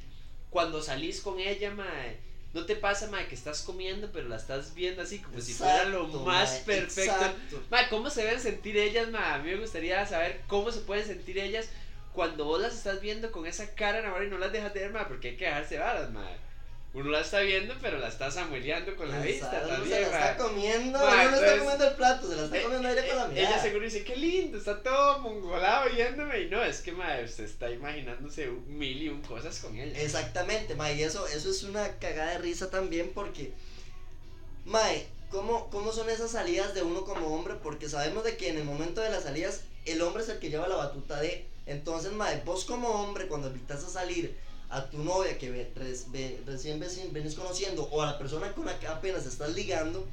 cuando 0.51 0.83
salís 0.83 1.19
con 1.19 1.39
ella, 1.39 1.71
mae, 1.71 2.26
no 2.57 2.65
te 2.65 2.75
pasa, 2.75 3.07
mae, 3.07 3.27
que 3.27 3.35
estás 3.35 3.61
comiendo, 3.61 4.09
pero 4.11 4.27
la 4.27 4.35
estás 4.35 4.73
viendo 4.73 5.03
así 5.03 5.19
como 5.19 5.39
si 5.39 5.53
fuera 5.53 5.85
lo 5.85 6.07
más 6.07 6.51
mae, 6.51 6.61
perfecto. 6.61 7.13
exacto. 7.13 7.63
Mae, 7.69 7.87
¿cómo 7.89 8.09
se 8.09 8.23
deben 8.23 8.41
sentir 8.41 8.77
ellas, 8.77 9.09
mae? 9.09 9.35
A 9.35 9.37
mí 9.37 9.51
me 9.51 9.57
gustaría 9.57 10.05
saber 10.07 10.41
cómo 10.47 10.71
se 10.71 10.79
pueden 10.81 11.05
sentir 11.05 11.37
ellas 11.37 11.69
cuando 12.13 12.45
vos 12.45 12.59
las 12.59 12.73
estás 12.73 12.99
viendo 12.99 13.31
con 13.31 13.45
esa 13.45 13.75
cara 13.75 13.99
enamorada 13.99 14.25
y 14.25 14.29
no 14.31 14.39
las 14.39 14.51
dejas 14.51 14.73
de 14.73 14.79
ver, 14.81 14.91
mae, 14.91 15.05
porque 15.05 15.29
hay 15.29 15.37
que 15.37 15.45
dejarse 15.45 15.77
varas, 15.77 16.11
mae. 16.11 16.46
Uno 16.97 17.11
la 17.11 17.21
está 17.21 17.41
viendo, 17.41 17.75
pero 17.79 17.99
la 17.99 18.07
está 18.07 18.31
samueleando 18.31 18.95
con 18.95 19.07
la 19.07 19.19
vista 19.19 19.51
también, 19.51 19.83
se 19.83 20.01
la 20.01 20.07
está 20.07 20.37
comiendo, 20.37 20.97
Mae, 20.97 21.25
no 21.25 21.31
le 21.31 21.37
está 21.37 21.57
comiendo 21.59 21.87
el 21.87 21.93
plato, 21.93 22.27
se 22.27 22.35
la 22.35 22.43
está 22.45 22.57
Eh, 22.57 22.63
comiendo 22.63 22.87
aire 22.87 23.07
con 23.07 23.17
la 23.17 23.25
Eh, 23.25 23.27
mirada. 23.27 23.49
Ella 23.49 23.61
seguro 23.61 23.85
dice, 23.85 24.03
qué 24.03 24.15
lindo, 24.15 24.57
está 24.57 24.81
todo 24.81 25.19
mongolado 25.19 25.91
viéndome. 25.93 26.39
Y 26.41 26.49
no, 26.49 26.63
es 26.63 26.81
que 26.81 26.91
madre, 26.93 27.25
usted 27.25 27.43
está 27.43 27.69
imaginándose 27.69 28.47
mil 28.67 28.99
y 28.99 29.09
un 29.09 29.21
cosas 29.21 29.59
con 29.59 29.77
ella. 29.77 30.01
Exactamente, 30.01 30.73
Mae, 30.73 30.95
y 30.95 31.03
eso, 31.03 31.27
eso 31.27 31.51
es 31.51 31.61
una 31.61 31.99
cagada 31.99 32.31
de 32.31 32.37
risa 32.39 32.71
también 32.71 33.11
porque, 33.13 33.53
Mae, 34.65 35.05
¿cómo, 35.29 35.69
¿cómo 35.69 35.91
son 35.91 36.09
esas 36.09 36.31
salidas 36.31 36.73
de 36.73 36.81
uno 36.81 37.05
como 37.05 37.27
hombre? 37.27 37.53
Porque 37.61 37.87
sabemos 37.89 38.23
de 38.23 38.37
que 38.37 38.49
en 38.49 38.57
el 38.57 38.63
momento 38.63 39.01
de 39.01 39.11
las 39.11 39.23
salidas, 39.23 39.61
el 39.85 40.01
hombre 40.01 40.23
es 40.23 40.29
el 40.29 40.39
que 40.39 40.49
lleva 40.49 40.67
la 40.67 40.77
batuta 40.77 41.21
de. 41.21 41.45
Entonces, 41.67 42.11
mae, 42.13 42.41
vos 42.43 42.65
como 42.65 42.89
hombre, 42.89 43.27
cuando 43.27 43.49
invitas 43.49 43.83
a 43.83 43.89
salir 43.89 44.35
a 44.69 44.89
tu 44.89 44.97
novia 45.03 45.37
que 45.37 45.49
ve- 45.49 45.71
ve- 46.07 46.39
recién 46.45 46.79
ves- 46.79 47.11
venís 47.13 47.35
conociendo 47.35 47.83
o 47.91 48.01
a 48.01 48.07
la 48.07 48.17
persona 48.17 48.51
con 48.53 48.65
la 48.65 48.77
que 48.79 48.87
apenas 48.87 49.25
estás 49.25 49.53
ligando, 49.55 50.05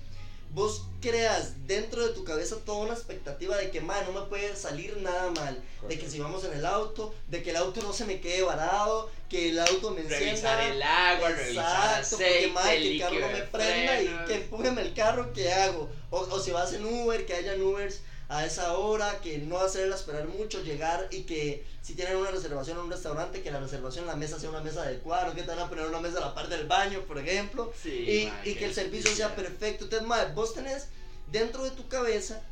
vos 0.52 0.82
creas 1.00 1.66
dentro 1.66 2.06
de 2.06 2.12
tu 2.14 2.22
cabeza 2.22 2.56
toda 2.64 2.78
una 2.84 2.94
expectativa 2.94 3.56
de 3.56 3.70
que, 3.72 3.80
mae, 3.80 4.04
no 4.04 4.12
me 4.20 4.26
puede 4.26 4.54
salir 4.54 4.96
nada 4.98 5.30
mal. 5.32 5.60
De 5.88 5.98
que 5.98 6.08
si 6.08 6.20
vamos 6.20 6.44
en 6.44 6.52
el 6.52 6.64
auto, 6.64 7.12
de 7.26 7.42
que 7.42 7.50
el 7.50 7.56
auto 7.56 7.82
no 7.82 7.92
se 7.92 8.04
me 8.04 8.20
quede 8.20 8.42
varado, 8.42 9.10
que 9.28 9.48
el 9.50 9.58
auto 9.58 9.90
me 9.90 10.02
encienda. 10.02 10.26
Revisar 10.26 10.60
el 10.60 10.80
agua, 10.82 11.28
revisar 11.30 11.98
Exacto, 11.98 12.16
aceite, 12.16 12.32
porque 12.32 12.52
madre, 12.52 12.78
que 12.82 12.90
el 12.94 13.00
carro 13.00 13.18
no 13.20 13.28
me 13.28 13.42
prenda 13.42 14.00
y 14.02 14.26
que 14.28 14.34
empújeme 14.34 14.82
el 14.82 14.94
carro, 14.94 15.32
¿qué 15.32 15.52
hago? 15.52 15.90
O, 16.10 16.18
o 16.20 16.38
si 16.40 16.52
vas 16.52 16.72
en 16.72 16.84
Uber, 16.86 17.26
que 17.26 17.34
hayan 17.34 17.60
Ubers 17.60 18.00
a 18.34 18.44
esa 18.44 18.76
hora, 18.76 19.20
que 19.20 19.38
no 19.38 19.58
hacerla 19.58 19.94
esperar 19.94 20.26
mucho, 20.26 20.62
llegar 20.62 21.08
y 21.10 21.22
que 21.22 21.64
si 21.82 21.94
tienen 21.94 22.16
una 22.16 22.30
reservación 22.30 22.78
en 22.78 22.84
un 22.84 22.90
restaurante, 22.90 23.42
que 23.42 23.50
la 23.50 23.60
reservación 23.60 24.04
en 24.04 24.08
la 24.08 24.16
mesa 24.16 24.40
sea 24.40 24.50
una 24.50 24.60
mesa 24.60 24.82
adecuada, 24.82 25.26
no 25.28 25.34
que 25.34 25.42
te 25.42 25.48
van 25.48 25.60
a 25.60 25.68
poner 25.68 25.86
una 25.86 26.00
mesa 26.00 26.18
a 26.18 26.20
la 26.22 26.34
par 26.34 26.48
del 26.48 26.66
baño, 26.66 27.00
por 27.02 27.18
ejemplo, 27.18 27.72
Sí, 27.80 27.90
y, 27.90 28.50
y 28.50 28.54
que 28.54 28.64
el 28.64 28.74
servicio 28.74 29.14
sea 29.14 29.36
perfecto. 29.36 29.84
Entonces, 29.84 30.08
madre, 30.08 30.32
vos 30.34 30.54
tenés 30.54 30.88
dentro 31.30 31.62
de 31.64 31.70
tu 31.70 31.86
cabeza 31.88 32.42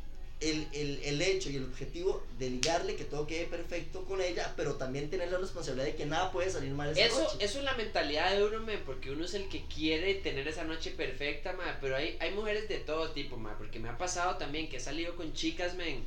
el, 0.43 0.67
el, 0.73 0.99
el 1.03 1.21
hecho 1.21 1.49
y 1.49 1.55
el 1.55 1.63
objetivo 1.63 2.23
de 2.37 2.49
ligarle, 2.49 2.95
que 2.95 3.05
todo 3.05 3.25
quede 3.25 3.45
perfecto 3.45 4.03
con 4.05 4.21
ella, 4.21 4.53
pero 4.57 4.75
también 4.75 5.09
tener 5.09 5.31
la 5.31 5.37
responsabilidad 5.37 5.85
de 5.85 5.95
que 5.95 6.05
nada 6.05 6.31
puede 6.31 6.49
salir 6.49 6.71
mal 6.73 6.89
esa 6.89 7.01
Eso, 7.05 7.19
noche. 7.23 7.37
eso 7.39 7.59
es 7.59 7.63
la 7.63 7.73
mentalidad 7.75 8.35
de 8.35 8.43
uno, 8.43 8.59
man, 8.59 8.81
porque 8.85 9.11
uno 9.11 9.25
es 9.25 9.33
el 9.33 9.47
que 9.49 9.63
quiere 9.65 10.15
tener 10.15 10.47
esa 10.47 10.63
noche 10.63 10.91
perfecta, 10.91 11.53
man, 11.53 11.77
pero 11.79 11.95
hay, 11.95 12.17
hay 12.19 12.31
mujeres 12.31 12.67
de 12.67 12.79
todo 12.79 13.11
tipo, 13.11 13.37
man, 13.37 13.55
porque 13.57 13.79
me 13.79 13.89
ha 13.89 13.97
pasado 13.97 14.37
también 14.37 14.69
que 14.69 14.77
he 14.77 14.81
salido 14.81 15.15
con 15.15 15.33
chicas, 15.33 15.75
man, 15.75 16.03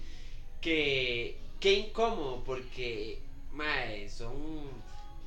que, 0.61 1.37
qué 1.61 1.73
incómodo, 1.73 2.43
porque, 2.45 3.19
son, 4.09 4.71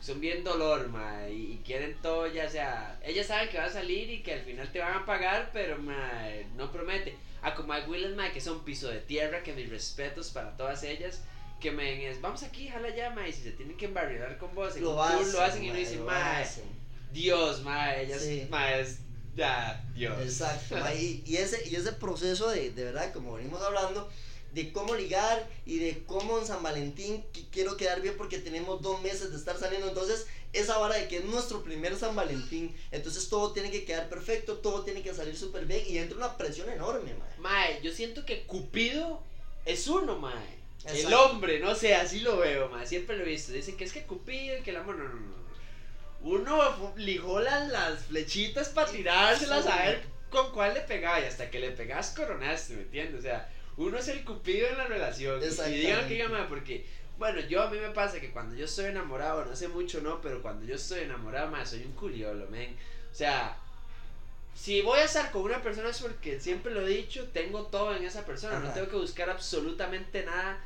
son 0.02 0.20
bien 0.22 0.44
dolor, 0.44 0.88
man, 0.90 1.28
y, 1.32 1.58
quieren 1.66 1.96
todo, 2.02 2.28
ya 2.28 2.48
sea, 2.50 3.00
ellas 3.04 3.28
saben 3.28 3.50
que 3.50 3.58
va 3.58 3.66
a 3.66 3.72
salir 3.72 4.10
y 4.10 4.22
que 4.22 4.34
al 4.34 4.42
final 4.42 4.72
te 4.72 4.80
van 4.80 4.94
a 4.94 5.06
pagar, 5.06 5.50
pero, 5.54 5.78
man, 5.80 6.56
no 6.56 6.72
promete. 6.72 7.16
A 7.42 7.56
como 7.56 7.74
Willis, 7.88 8.16
man, 8.16 8.32
que 8.34 8.42
son 8.42 8.64
piso 8.66 8.90
de 8.90 9.00
tierra, 9.00 9.44
que 9.44 9.54
mis 9.54 9.70
respetos 9.70 10.30
para 10.30 10.56
todas 10.58 10.84
ellas, 10.84 11.22
que 11.62 11.72
me 11.72 12.08
es, 12.10 12.20
vamos 12.22 12.44
aquí, 12.44 12.68
jala 12.68 12.94
ya, 12.96 13.10
ma, 13.12 13.28
y 13.28 13.34
si 13.34 13.44
se 13.44 13.52
tienen 13.52 13.78
que 13.78 13.86
embarrilar 13.86 14.38
con 14.38 14.54
vos, 14.56 14.76
en 14.76 14.86
un 14.86 14.96
tour 14.96 15.28
lo 15.34 15.42
hacen 15.42 15.64
y 15.64 15.70
uno 15.70 15.74
mae, 15.74 15.80
dice, 15.86 15.96
lo 15.98 16.06
ma, 16.06 16.40
hacen. 16.40 16.64
Dios, 17.12 17.62
ma, 17.64 17.96
ellas, 17.96 18.22
Sí. 18.22 18.48
ma, 18.50 18.76
es, 18.76 19.00
ya, 19.36 19.86
Dios. 19.96 20.22
Exacto, 20.22 20.76
y, 20.96 21.24
y 21.26 21.38
ese, 21.38 21.68
y 21.70 21.76
ese 21.76 21.92
proceso 21.94 22.50
de, 22.50 22.72
de 22.72 22.84
verdad, 22.86 23.12
como 23.14 23.34
venimos 23.36 23.62
hablando, 23.62 24.10
de 24.54 24.72
cómo 24.74 24.96
ligar 24.96 25.48
y 25.66 25.78
de 25.78 26.04
cómo 26.06 26.40
en 26.40 26.46
San 26.48 26.64
Valentín 26.64 27.24
qui- 27.32 27.46
quiero 27.52 27.78
quedar 27.78 28.02
bien 28.02 28.16
porque 28.18 28.40
tenemos 28.40 28.82
dos 28.82 29.00
meses 29.04 29.30
de 29.30 29.38
estar 29.38 29.56
saliendo. 29.60 29.88
Entonces, 29.88 30.26
esa 30.54 30.78
vara 30.78 30.96
de 30.96 31.08
que 31.08 31.18
es 31.18 31.26
nuestro 31.26 31.64
primer 31.64 31.96
San 31.96 32.16
Valentín, 32.16 32.76
entonces 32.92 33.30
todo 33.30 33.54
tiene 33.54 33.70
que 33.72 33.86
quedar 33.86 34.10
perfecto, 34.10 34.58
todo 34.58 34.84
tiene 34.84 35.02
que 35.02 35.14
salir 35.14 35.38
súper 35.38 35.66
bien 35.66 35.84
y 35.88 35.98
entra 35.98 36.18
una 36.18 36.38
presión 36.38 36.70
enorme, 36.70 37.14
mae. 37.14 37.38
Ma, 37.38 37.80
yo 37.82 37.92
siento 37.92 38.26
que 38.26 38.44
Cupido 38.44 39.22
es 39.66 39.88
uno, 39.88 40.18
ma. 40.18 40.34
El 40.86 41.14
hombre, 41.14 41.60
no 41.60 41.76
sé, 41.76 41.94
así 41.96 42.22
lo 42.22 42.38
veo, 42.38 42.70
ma, 42.70 42.86
siempre 42.86 43.18
lo 43.18 43.24
he 43.24 43.28
visto. 43.28 43.52
Dicen 43.52 43.78
que 43.78 43.84
es 43.84 43.94
que 43.94 44.04
Cupido 44.04 44.58
y 44.58 44.62
que 44.62 44.72
el 44.72 44.78
amor, 44.78 44.96
no, 44.96 45.04
no, 45.04 45.14
no. 45.16 45.20
no. 45.20 45.40
Uno 46.22 46.94
lijó 46.98 47.40
las, 47.40 47.70
las 47.70 48.04
flechitas 48.06 48.70
para 48.70 48.92
tirárselas 48.92 49.66
a 49.68 49.84
ver 49.86 50.02
con 50.30 50.52
cuál 50.52 50.74
le 50.74 50.82
pegaba 50.82 51.20
y 51.22 51.26
hasta 51.26 51.50
que 51.50 51.60
le 51.60 51.72
pegas 51.72 52.12
coronaste, 52.16 52.74
¿me 52.76 52.82
entiendes? 52.82 53.20
O 53.20 53.22
sea, 53.22 53.50
uno 53.78 53.98
es 53.98 54.08
el 54.10 54.24
cupido 54.26 54.68
en 54.68 54.78
la 54.78 54.88
relación. 54.88 55.38
Y 55.42 55.46
digan 55.46 55.56
que 55.56 55.62
Exactamente. 55.64 56.14
digan, 56.14 56.32
"Ma, 56.32 56.50
porque, 56.50 56.86
bueno, 57.20 57.42
yo 57.42 57.62
a 57.62 57.70
mí 57.70 57.78
me 57.78 57.90
pasa 57.90 58.22
que 58.22 58.32
cuando 58.32 58.56
yo 58.56 58.64
estoy 58.64 58.86
enamorado, 58.86 59.44
no 59.44 59.54
sé 59.56 59.68
mucho, 59.68 60.00
no, 60.00 60.22
pero 60.22 60.42
cuando 60.42 60.66
yo 60.66 60.76
estoy 60.76 61.02
enamorado, 61.02 61.52
más 61.52 61.70
soy 61.70 61.84
un 61.84 61.92
curiolo, 61.92 62.48
men. 62.50 62.76
O 63.12 63.16
sea, 63.16 63.58
si 64.56 64.82
voy 64.82 65.00
a 65.00 65.04
estar 65.04 65.30
con 65.30 65.42
una 65.42 65.62
persona 65.62 65.90
es 65.90 66.00
porque 66.00 66.40
siempre 66.40 66.74
lo 66.74 66.88
he 66.88 66.90
dicho, 66.90 67.28
tengo 67.34 67.64
todo 67.64 67.94
en 67.94 68.06
esa 68.06 68.26
persona, 68.26 68.60
no 68.60 68.72
tengo 68.72 68.88
que 68.88 68.96
buscar 68.96 69.30
absolutamente 69.30 70.24
nada 70.24 70.64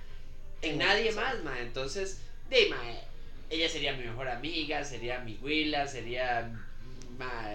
en 0.62 0.78
nadie 0.78 1.12
más, 1.14 1.44
ma. 1.44 1.60
Entonces, 1.60 2.20
de 2.52 2.70
ma, 2.70 2.82
ella 3.50 3.68
sería 3.68 3.94
mi 3.94 4.04
mejor 4.04 4.28
amiga, 4.28 4.84
sería 4.84 5.20
mi 5.20 5.40
huila, 5.42 5.88
sería 5.88 6.52
ma, 7.18 7.50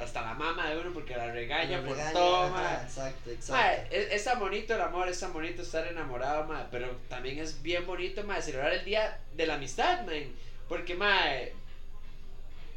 hasta 0.00 0.22
la 0.22 0.34
mamá 0.34 0.70
de 0.70 0.78
uno 0.78 0.92
porque 0.92 1.16
la 1.16 1.32
regaña 1.32 1.80
por 1.80 1.90
regaña, 1.96 2.12
todo, 2.12 2.44
ajá, 2.44 2.50
ma. 2.50 2.82
Exacto, 2.82 3.30
Ma, 3.30 3.32
exacto. 3.32 3.94
es, 3.94 4.12
es 4.12 4.24
tan 4.24 4.38
bonito 4.38 4.74
el 4.74 4.80
amor, 4.80 5.08
es 5.08 5.20
tan 5.20 5.32
bonito 5.32 5.62
estar 5.62 5.86
enamorado, 5.86 6.44
ma, 6.44 6.68
pero 6.70 6.96
también 7.08 7.38
es 7.38 7.62
bien 7.62 7.86
bonito, 7.86 8.22
ma, 8.24 8.40
celebrar 8.40 8.72
el 8.72 8.84
día 8.84 9.18
de 9.34 9.46
la 9.46 9.54
amistad, 9.54 10.06
man. 10.06 10.32
Porque, 10.68 10.94
ma, 10.94 11.18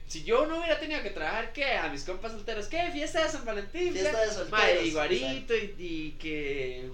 si 0.08 0.24
yo 0.24 0.46
no 0.46 0.58
hubiera 0.58 0.80
tenido 0.80 1.02
que 1.02 1.12
trabajar, 1.12 1.54
¿qué? 1.54 1.74
A 1.74 1.88
mis 1.90 2.04
compas 2.04 2.32
solteros, 2.34 2.68
¿qué? 2.68 2.90
Fiesta 2.92 3.24
de 3.24 3.30
San 3.30 3.46
Valentín, 3.46 3.94
Fiesta 3.94 4.20
de 4.22 4.28
solteros. 4.28 4.50
Ma, 4.52 4.72
y 4.72 4.92
guarito, 4.92 5.56
y, 5.56 5.76
y 5.78 6.12
que 6.20 6.90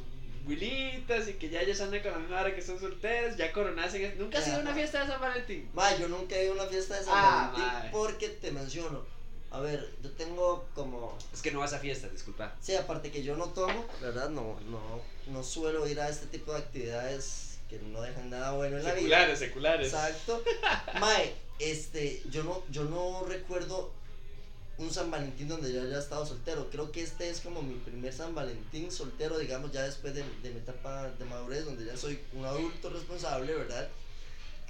y 0.50 1.34
que 1.34 1.50
ya 1.50 1.62
ellos 1.62 1.82
andan 1.82 2.02
con 2.02 2.12
la 2.12 2.20
misma 2.20 2.42
hora 2.42 2.56
que 2.56 2.62
son 2.62 2.80
solteros, 2.80 3.36
ya 3.36 3.52
coronasen. 3.52 4.18
¿Nunca 4.18 4.40
ha 4.40 4.42
sido 4.42 4.60
una 4.60 4.74
fiesta 4.74 5.02
de 5.02 5.08
San 5.08 5.20
Valentín? 5.20 5.70
Ma, 5.74 5.96
yo 5.98 6.08
nunca 6.08 6.36
he 6.36 6.46
ido 6.46 6.54
a 6.54 6.56
una 6.56 6.66
fiesta 6.68 6.98
de 6.98 7.04
San 7.04 7.14
Ah, 7.16 7.52
Valentín 7.54 7.92
porque 7.92 8.30
te 8.30 8.52
menciono. 8.52 9.06
A 9.50 9.62
ver, 9.62 9.90
yo 10.04 10.12
tengo 10.12 10.68
como 10.76 11.18
Es 11.34 11.42
que 11.42 11.52
no 11.52 11.60
vas 11.60 11.74
a 11.74 11.80
fiestas, 11.80 12.12
disculpa. 12.12 12.56
Sí, 12.62 12.76
aparte 12.76 13.12
que 13.12 13.24
yo 13.24 13.38
no 13.38 13.46
tomo, 13.46 13.86
¿verdad? 14.02 14.30
No, 14.30 14.60
no, 14.70 15.02
no 15.28 15.44
suelo 15.44 15.88
ir 15.88 16.00
a 16.00 16.10
este 16.10 16.26
tipo 16.28 16.52
de 16.52 16.60
actividades 16.60 17.60
que 17.70 17.80
no 17.80 18.02
dejan 18.02 18.30
nada 18.30 18.52
bueno 18.54 18.78
en 18.78 18.84
la 18.84 18.92
vida. 18.92 19.02
Seculares, 19.02 19.40
seculares. 19.40 19.88
Exacto. 19.94 20.44
Mae, 21.00 21.34
este, 21.60 22.22
yo 22.30 22.44
no, 22.44 22.62
yo 22.70 22.84
no 22.84 23.24
recuerdo 23.26 23.92
un 24.78 24.92
San 24.92 25.10
Valentín 25.10 25.48
donde 25.48 25.74
yo 25.74 25.82
haya 25.82 26.00
estado 26.00 26.26
soltero. 26.26 26.70
Creo 26.70 26.92
que 26.92 27.02
este 27.02 27.30
es 27.30 27.42
como 27.42 27.62
mi 27.62 27.76
primer 27.76 28.14
San 28.14 28.36
Valentín 28.36 28.92
soltero, 28.92 29.40
digamos, 29.40 29.72
ya 29.72 29.84
después 29.84 30.14
de, 30.14 30.24
de 30.44 30.52
mi 30.52 30.60
etapa 30.60 31.10
de 31.10 31.26
madurez, 31.26 31.66
donde 31.66 31.86
ya 31.86 31.98
soy 31.98 32.20
un 32.34 32.46
adulto 32.46 32.90
responsable, 32.90 33.54
¿verdad? 33.54 33.88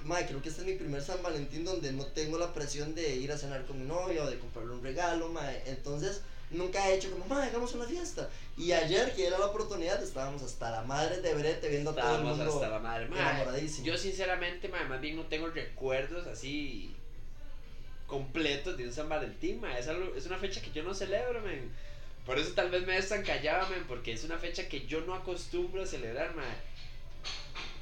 Mae, 0.04 0.26
creo 0.26 0.40
que 0.40 0.48
este 0.48 0.62
es 0.62 0.66
mi 0.66 0.74
primer 0.74 1.02
San 1.02 1.22
Valentín 1.22 1.64
donde 1.64 1.92
no 1.92 2.06
tengo 2.06 2.38
la 2.38 2.52
presión 2.54 2.94
de 2.94 3.16
ir 3.16 3.32
a 3.32 3.38
cenar 3.38 3.64
con 3.66 3.78
mi 3.80 3.84
novia 3.86 4.22
o 4.24 4.30
de 4.30 4.38
comprarle 4.38 4.72
un 4.72 4.82
regalo, 4.82 5.28
mae. 5.28 5.62
Entonces, 5.66 6.20
nunca 6.50 6.88
he 6.88 6.94
hecho 6.94 7.10
como, 7.10 7.26
mae, 7.26 7.48
hagamos 7.48 7.74
una 7.74 7.84
fiesta. 7.84 8.28
Y 8.56 8.72
ayer, 8.72 9.12
que 9.14 9.26
era 9.26 9.38
la 9.38 9.46
oportunidad, 9.46 10.00
estábamos 10.02 10.42
hasta 10.42 10.70
la 10.70 10.82
madre 10.82 11.20
de 11.20 11.34
brete 11.34 11.68
viendo 11.68 11.90
a 11.90 11.94
todo 11.94 12.02
el 12.04 12.10
Estábamos 12.12 12.38
mundo 12.38 12.54
hasta 12.54 12.68
la 12.68 12.78
madre. 12.78 13.06
Ma, 13.08 13.16
enamoradísimo. 13.18 13.86
yo 13.86 13.98
sinceramente, 13.98 14.68
ma, 14.68 14.84
más 14.84 15.00
bien 15.00 15.16
no 15.16 15.26
tengo 15.26 15.48
recuerdos 15.48 16.26
así 16.28 16.94
completos 18.06 18.76
de 18.78 18.86
un 18.86 18.92
San 18.92 19.08
Valentín, 19.08 19.60
ma. 19.60 19.76
Es, 19.78 19.88
algo- 19.88 20.14
es 20.14 20.26
una 20.26 20.38
fecha 20.38 20.62
que 20.62 20.70
yo 20.70 20.82
no 20.84 20.94
celebro, 20.94 21.40
men. 21.42 21.70
Por 22.24 22.38
eso 22.38 22.52
tal 22.52 22.70
vez 22.70 22.86
me 22.86 23.22
callado, 23.22 23.68
men, 23.70 23.84
porque 23.86 24.12
es 24.12 24.22
una 24.22 24.38
fecha 24.38 24.68
que 24.68 24.86
yo 24.86 25.00
no 25.02 25.14
acostumbro 25.14 25.82
a 25.82 25.86
celebrar, 25.86 26.34
ma. 26.36 26.44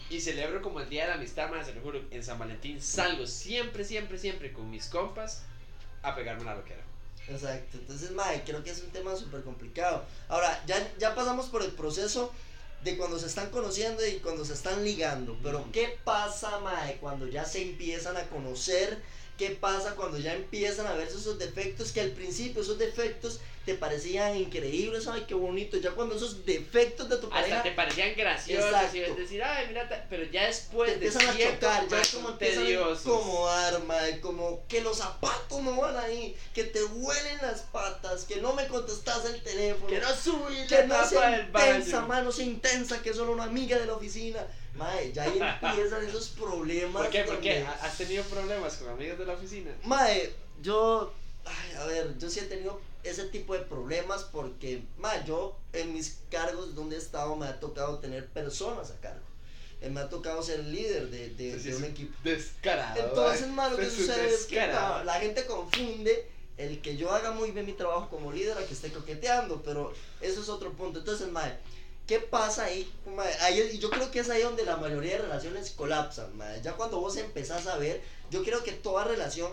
Y 0.08 0.20
celebro 0.20 0.62
como 0.62 0.80
el 0.80 0.88
Día 0.88 1.02
de 1.02 1.08
la 1.10 1.14
Amistad, 1.16 1.50
ma, 1.50 1.64
se 1.64 1.74
lo 1.74 1.80
juro. 1.80 2.00
En 2.10 2.22
San 2.22 2.38
Valentín 2.38 2.80
salgo 2.80 3.26
siempre, 3.26 3.84
siempre, 3.84 4.18
siempre 4.18 4.52
con 4.52 4.70
mis 4.70 4.86
compas 4.86 5.42
a 6.02 6.14
pegarme 6.14 6.44
la 6.44 6.54
roquera. 6.54 6.82
Exacto, 7.28 7.78
entonces, 7.78 8.12
mae, 8.12 8.44
creo 8.44 8.62
que 8.62 8.70
es 8.70 8.80
un 8.82 8.90
tema 8.90 9.16
súper 9.16 9.42
complicado. 9.42 10.04
Ahora, 10.28 10.62
ya, 10.66 10.92
ya 10.98 11.14
pasamos 11.14 11.46
por 11.46 11.62
el 11.62 11.72
proceso 11.72 12.32
de 12.84 12.96
cuando 12.96 13.18
se 13.18 13.26
están 13.26 13.50
conociendo 13.50 14.06
y 14.06 14.20
cuando 14.20 14.44
se 14.44 14.52
están 14.52 14.84
ligando, 14.84 15.36
pero. 15.42 15.66
¿qué 15.72 15.98
pasa, 16.04 16.60
mae, 16.60 16.98
cuando 16.98 17.26
ya 17.26 17.44
se 17.44 17.62
empiezan 17.62 18.16
a 18.16 18.28
conocer? 18.28 19.02
¿Qué 19.36 19.50
pasa 19.50 19.96
cuando 19.96 20.18
ya 20.18 20.34
empiezan 20.34 20.86
a 20.86 20.94
verse 20.94 21.18
esos 21.18 21.38
defectos 21.38 21.92
que 21.92 22.00
al 22.00 22.12
principio 22.12 22.62
esos 22.62 22.78
defectos 22.78 23.40
te 23.66 23.74
parecían 23.74 24.36
increíbles? 24.36 25.06
Ay, 25.08 25.24
qué 25.28 25.34
bonito, 25.34 25.76
ya 25.76 25.90
cuando 25.90 26.14
esos 26.16 26.46
defectos 26.46 27.08
de 27.08 27.16
tu 27.18 27.26
Hasta 27.26 27.40
pareja 27.40 27.62
te 27.64 27.72
parecían 27.72 28.14
graciosos 28.16 28.64
Exacto. 28.66 28.96
y 28.96 29.00
es 29.00 29.16
decir, 29.16 29.42
ay, 29.42 29.66
mira, 29.68 30.06
pero 30.08 30.22
ya 30.24 30.42
te 30.42 30.46
después 30.46 30.88
de 30.88 30.94
empiezan 30.94 31.28
a 31.28 31.32
chocar, 31.38 31.88
ya 31.88 32.00
es 32.00 32.08
como 32.10 32.28
empiezan 32.30 32.62
a 32.62 32.66
tediosos. 32.66 33.00
incomodar, 33.04 33.82
mae, 33.84 34.20
como 34.20 34.66
que 34.68 34.80
los 34.80 34.96
zapatos 34.98 35.60
no 35.62 35.76
van 35.76 35.96
ahí, 35.96 36.36
que 36.54 36.64
te 36.64 36.82
huelen 36.84 37.38
las 37.42 37.60
patas, 37.62 38.24
que 38.24 38.36
no 38.36 38.54
me 38.54 38.66
contestas 38.68 39.24
el 39.26 39.42
teléfono, 39.42 39.88
Que 39.88 39.98
no 40.00 40.14
subí 40.14 40.56
la 40.56 40.66
que 40.66 40.84
no 40.86 40.94
tapa 40.94 41.30
del 41.30 41.46
intensa, 41.46 42.00
baño. 42.06 42.32
sea 42.32 42.44
intensa, 42.46 43.02
que 43.02 43.10
es 43.10 43.16
solo 43.16 43.32
una 43.32 43.44
amiga 43.44 43.78
de 43.78 43.86
la 43.86 43.94
oficina. 43.94 44.46
Mae, 44.74 45.10
ya 45.12 45.24
ahí 45.24 45.40
empiezan 45.40 46.04
esos 46.06 46.28
problemas. 46.28 47.02
¿Por 47.02 47.10
qué? 47.10 47.22
¿Por 47.24 47.40
qué? 47.40 47.60
donde- 47.60 47.66
¿Ha- 47.66 47.86
¿Has 47.86 47.96
tenido 47.98 48.22
problemas 48.24 48.74
con 48.74 48.90
amigos 48.90 49.18
de 49.18 49.24
la 49.26 49.32
oficina? 49.32 49.70
Mae, 49.84 50.32
yo, 50.62 51.12
ay, 51.44 51.76
a 51.78 51.86
ver, 51.86 52.18
yo 52.18 52.28
sí 52.30 52.40
he 52.40 52.42
tenido 52.42 52.78
ese 53.10 53.24
tipo 53.26 53.54
de 53.54 53.60
problemas 53.60 54.24
porque, 54.24 54.82
mae, 54.98 55.24
yo 55.26 55.56
en 55.72 55.92
mis 55.92 56.18
cargos 56.30 56.74
donde 56.74 56.96
he 56.96 56.98
estado 56.98 57.36
me 57.36 57.46
ha 57.46 57.60
tocado 57.60 57.98
tener 57.98 58.26
personas 58.28 58.90
a 58.90 59.00
cargo. 59.00 59.24
Eh, 59.80 59.90
me 59.90 60.00
ha 60.00 60.08
tocado 60.08 60.42
ser 60.42 60.64
líder 60.64 61.10
de, 61.10 61.30
de, 61.30 61.56
de 61.58 61.76
un 61.76 61.84
equipo. 61.84 62.16
Descarado. 62.24 63.08
Entonces, 63.08 63.48
mae, 63.48 63.70
lo 63.70 63.76
que 63.76 63.90
sucede 63.90 64.32
es 64.32 64.46
que 64.46 64.56
la, 64.56 65.04
la 65.04 65.14
gente 65.14 65.44
confunde 65.46 66.28
el 66.56 66.80
que 66.80 66.96
yo 66.96 67.10
haga 67.12 67.32
muy 67.32 67.50
bien 67.50 67.66
mi 67.66 67.74
trabajo 67.74 68.08
como 68.08 68.32
líder 68.32 68.56
a 68.56 68.66
que 68.66 68.72
esté 68.72 68.90
coqueteando, 68.90 69.62
pero 69.62 69.92
eso 70.20 70.40
es 70.40 70.48
otro 70.48 70.72
punto. 70.72 71.00
Entonces, 71.00 71.28
mae, 71.28 71.58
¿qué 72.06 72.18
pasa 72.20 72.64
ahí? 72.64 72.90
Mae, 73.14 73.32
ahí 73.42 73.78
yo 73.78 73.90
creo 73.90 74.10
que 74.10 74.20
es 74.20 74.30
ahí 74.30 74.42
donde 74.42 74.64
la 74.64 74.78
mayoría 74.78 75.16
de 75.16 75.22
relaciones 75.22 75.70
colapsan, 75.70 76.34
mae. 76.36 76.62
Ya 76.62 76.72
cuando 76.72 76.98
vos 76.98 77.16
empezás 77.16 77.66
a 77.66 77.76
ver, 77.76 78.00
yo 78.30 78.42
creo 78.42 78.64
que 78.64 78.72
toda 78.72 79.04
relación 79.04 79.52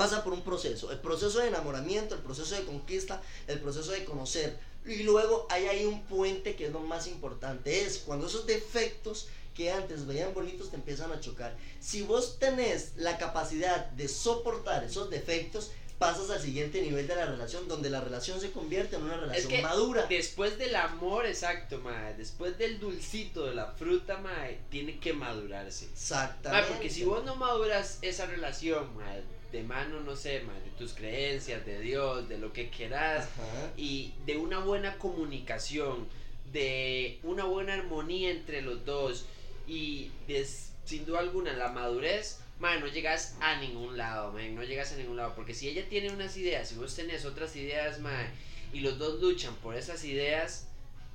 pasa 0.00 0.24
por 0.24 0.32
un 0.32 0.40
proceso, 0.40 0.90
el 0.90 0.98
proceso 0.98 1.40
de 1.40 1.48
enamoramiento, 1.48 2.14
el 2.14 2.22
proceso 2.22 2.54
de 2.54 2.64
conquista, 2.64 3.20
el 3.46 3.60
proceso 3.60 3.92
de 3.92 4.06
conocer. 4.06 4.58
Y 4.86 5.02
luego 5.02 5.46
hay 5.50 5.66
ahí 5.66 5.84
un 5.84 6.00
puente 6.04 6.56
que 6.56 6.68
es 6.68 6.72
lo 6.72 6.80
más 6.80 7.06
importante, 7.06 7.82
es 7.82 7.98
cuando 7.98 8.26
esos 8.26 8.46
defectos 8.46 9.28
que 9.54 9.70
antes 9.70 10.06
veían 10.06 10.32
bonitos 10.32 10.70
te 10.70 10.76
empiezan 10.76 11.12
a 11.12 11.20
chocar. 11.20 11.54
Si 11.80 12.00
vos 12.00 12.38
tenés 12.38 12.92
la 12.96 13.18
capacidad 13.18 13.90
de 13.90 14.08
soportar 14.08 14.84
esos 14.84 15.10
defectos, 15.10 15.70
pasas 15.98 16.30
al 16.30 16.40
siguiente 16.40 16.80
nivel 16.80 17.06
de 17.06 17.16
la 17.16 17.26
relación, 17.26 17.68
donde 17.68 17.90
la 17.90 18.00
relación 18.00 18.40
se 18.40 18.52
convierte 18.52 18.96
en 18.96 19.02
una 19.02 19.18
relación 19.18 19.52
es 19.52 19.58
que 19.58 19.62
madura. 19.62 20.06
Después 20.06 20.56
del 20.56 20.76
amor, 20.76 21.26
exacto, 21.26 21.76
mae. 21.76 22.14
Después 22.14 22.56
del 22.56 22.80
dulcito 22.80 23.44
de 23.44 23.54
la 23.54 23.66
fruta, 23.72 24.16
mae, 24.16 24.60
tiene 24.70 24.98
que 24.98 25.12
madurarse. 25.12 25.84
Exactamente. 25.92 26.68
Mae, 26.68 26.72
porque 26.72 26.88
si 26.88 27.04
vos 27.04 27.22
no 27.22 27.36
maduras 27.36 27.98
esa 28.00 28.24
relación, 28.24 28.96
mae, 28.96 29.22
de 29.52 29.62
mano, 29.62 30.00
no 30.00 30.14
sé, 30.16 30.40
mae, 30.42 30.60
de 30.60 30.70
tus 30.78 30.94
creencias, 30.94 31.64
de 31.66 31.80
Dios, 31.80 32.28
de 32.28 32.38
lo 32.38 32.52
que 32.52 32.70
quieras, 32.70 33.24
Ajá. 33.34 33.72
y 33.76 34.12
de 34.26 34.36
una 34.36 34.58
buena 34.60 34.96
comunicación, 34.98 36.06
de 36.52 37.18
una 37.22 37.44
buena 37.44 37.74
armonía 37.74 38.30
entre 38.30 38.62
los 38.62 38.84
dos, 38.84 39.26
y 39.66 40.10
de, 40.26 40.46
sin 40.84 41.04
duda 41.06 41.20
alguna 41.20 41.52
la 41.52 41.68
madurez, 41.72 42.38
man, 42.58 42.80
no 42.80 42.86
llegas 42.86 43.36
a 43.40 43.60
ningún 43.60 43.96
lado, 43.96 44.32
man, 44.32 44.54
no 44.54 44.62
llegas 44.62 44.92
a 44.92 44.96
ningún 44.96 45.16
lado, 45.16 45.34
porque 45.34 45.54
si 45.54 45.68
ella 45.68 45.88
tiene 45.88 46.10
unas 46.12 46.36
ideas, 46.36 46.68
si 46.68 46.74
vos 46.76 46.94
tenés 46.94 47.24
otras 47.24 47.54
ideas, 47.56 48.00
man, 48.00 48.26
y 48.72 48.80
los 48.80 48.98
dos 48.98 49.20
luchan 49.20 49.54
por 49.56 49.74
esas 49.76 50.04
ideas, 50.04 50.66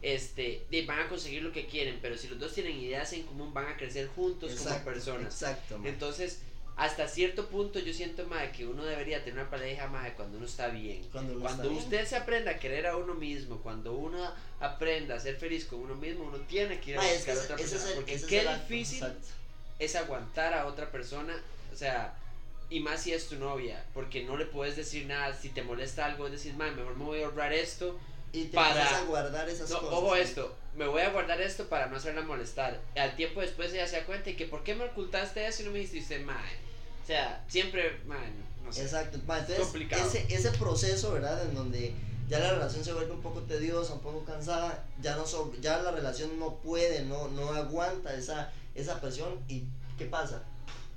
este, 0.02 0.66
de- 0.70 0.86
van 0.86 1.00
a 1.00 1.08
conseguir 1.10 1.42
lo 1.42 1.52
que 1.52 1.66
quieren, 1.68 2.00
pero 2.02 2.18
si 2.18 2.28
los 2.28 2.40
dos 2.40 2.54
tienen 2.54 2.78
ideas 2.80 3.12
en 3.14 3.24
común, 3.24 3.54
van 3.54 3.68
a 3.68 3.78
crecer 3.78 4.08
juntos 4.08 4.52
como 4.52 4.64
Exacto, 4.70 4.86
personas. 4.92 5.34
Exacto. 5.42 5.78
man. 5.80 5.88
Entonces, 5.88 6.42
hasta 6.78 7.08
cierto 7.08 7.48
punto 7.48 7.80
yo 7.80 7.94
siento, 7.94 8.28
madre, 8.28 8.52
que 8.52 8.66
uno 8.68 8.84
debería 8.84 9.24
tener 9.24 9.40
una 9.40 9.50
pareja, 9.50 9.88
madre, 9.88 10.14
cuando 10.14 10.38
uno 10.38 10.46
está 10.46 10.68
bien. 10.68 11.04
Cuando, 11.12 11.32
uno 11.34 11.42
Cuando 11.42 11.64
está 11.64 11.72
bien. 11.74 11.84
usted 11.84 12.06
se 12.06 12.16
aprenda 12.18 12.52
a 12.52 12.60
querer 12.60 12.86
a 12.88 12.98
uno 12.98 13.14
mismo, 13.14 13.62
cuando 13.62 13.94
uno 13.94 14.32
aprenda 14.60 15.16
a 15.16 15.20
ser 15.20 15.36
feliz 15.38 15.66
con 15.66 15.80
uno 15.80 15.96
mismo, 15.96 16.26
uno 16.26 16.38
tiene 16.48 16.80
que 16.82 16.92
ir 16.92 16.98
a 16.98 17.02
Ma, 17.02 17.10
es 17.10 17.18
buscar 17.26 17.38
a 17.38 17.42
otra 17.42 17.56
ese 17.56 17.64
es 17.64 17.72
persona. 17.72 17.90
el- 17.92 17.96
porque 17.96 18.14
es 18.16 18.26
qué 18.26 18.40
acto, 18.42 18.62
difícil 18.68 18.98
exacto. 19.04 19.28
es 19.80 19.96
aguantar 19.96 20.54
a 20.54 20.66
otra 20.68 20.92
persona, 20.92 21.34
o 21.74 21.76
sea, 21.78 22.14
y 22.70 22.80
más 22.82 23.02
si 23.04 23.14
es 23.14 23.28
tu 23.30 23.36
novia, 23.38 23.86
porque 23.94 24.24
no 24.24 24.36
le 24.36 24.46
puedes 24.46 24.76
decir 24.76 25.06
nada, 25.06 25.34
si 25.34 25.50
te 25.50 25.62
molesta 25.64 26.06
algo, 26.06 26.26
es 26.26 26.34
decir, 26.34 26.56
man, 26.56 26.76
mejor 26.76 26.96
me 26.98 27.06
voy 27.06 27.22
a 27.22 27.26
ahorrar 27.28 27.54
esto. 27.54 27.98
Y 28.34 28.46
te 28.48 28.56
para- 28.56 28.72
empiezas 28.82 29.02
a 29.02 29.06
guardar 29.06 29.48
esas 29.48 29.70
No, 29.70 29.80
cosas. 29.80 29.94
ojo 29.98 30.16
¿sí? 30.16 30.22
esto, 30.24 30.56
me 30.76 30.86
voy 30.88 31.02
a 31.04 31.10
guardar 31.12 31.40
esto 31.40 31.70
para 31.70 31.86
no 31.88 31.96
hacerla 31.96 32.22
molestar. 32.24 32.82
Al 32.98 33.16
tiempo 33.16 33.40
después 33.40 33.72
ella 33.74 33.88
se 33.88 33.98
da 34.02 34.06
cuenta 34.06 34.30
y 34.30 34.36
que, 34.36 34.46
¿por 34.46 34.62
qué 34.66 34.76
me 34.76 34.84
ocultaste 34.84 35.48
eso 35.48 35.62
y 35.62 35.66
no 35.68 35.72
me 35.72 35.80
dijiste, 35.80 36.20
man? 36.20 36.36
O 37.06 37.08
sea, 37.08 37.46
siempre, 37.48 38.00
man, 38.08 38.34
no 38.66 38.74
sé. 38.74 38.82
Exacto. 38.82 39.20
Ma, 39.28 39.38
entonces, 39.38 39.64
complicado. 39.66 40.08
ese, 40.10 40.26
ese 40.28 40.50
proceso, 40.58 41.12
¿verdad? 41.12 41.40
En 41.44 41.54
donde 41.54 41.94
ya 42.28 42.40
la 42.40 42.54
relación 42.54 42.84
se 42.84 42.94
vuelve 42.94 43.12
un 43.12 43.22
poco 43.22 43.42
tediosa, 43.44 43.94
un 43.94 44.00
poco 44.00 44.26
cansada, 44.26 44.84
ya 45.04 45.16
no 45.16 45.28
so- 45.28 45.54
ya 45.62 45.78
la 45.84 45.92
relación 45.92 46.40
no 46.40 46.56
puede, 46.56 47.04
no, 47.06 47.28
no 47.28 47.50
aguanta 47.52 48.12
esa, 48.16 48.52
esa 48.74 49.00
presión 49.00 49.40
y 49.48 49.66
¿qué 50.00 50.06
pasa? 50.06 50.42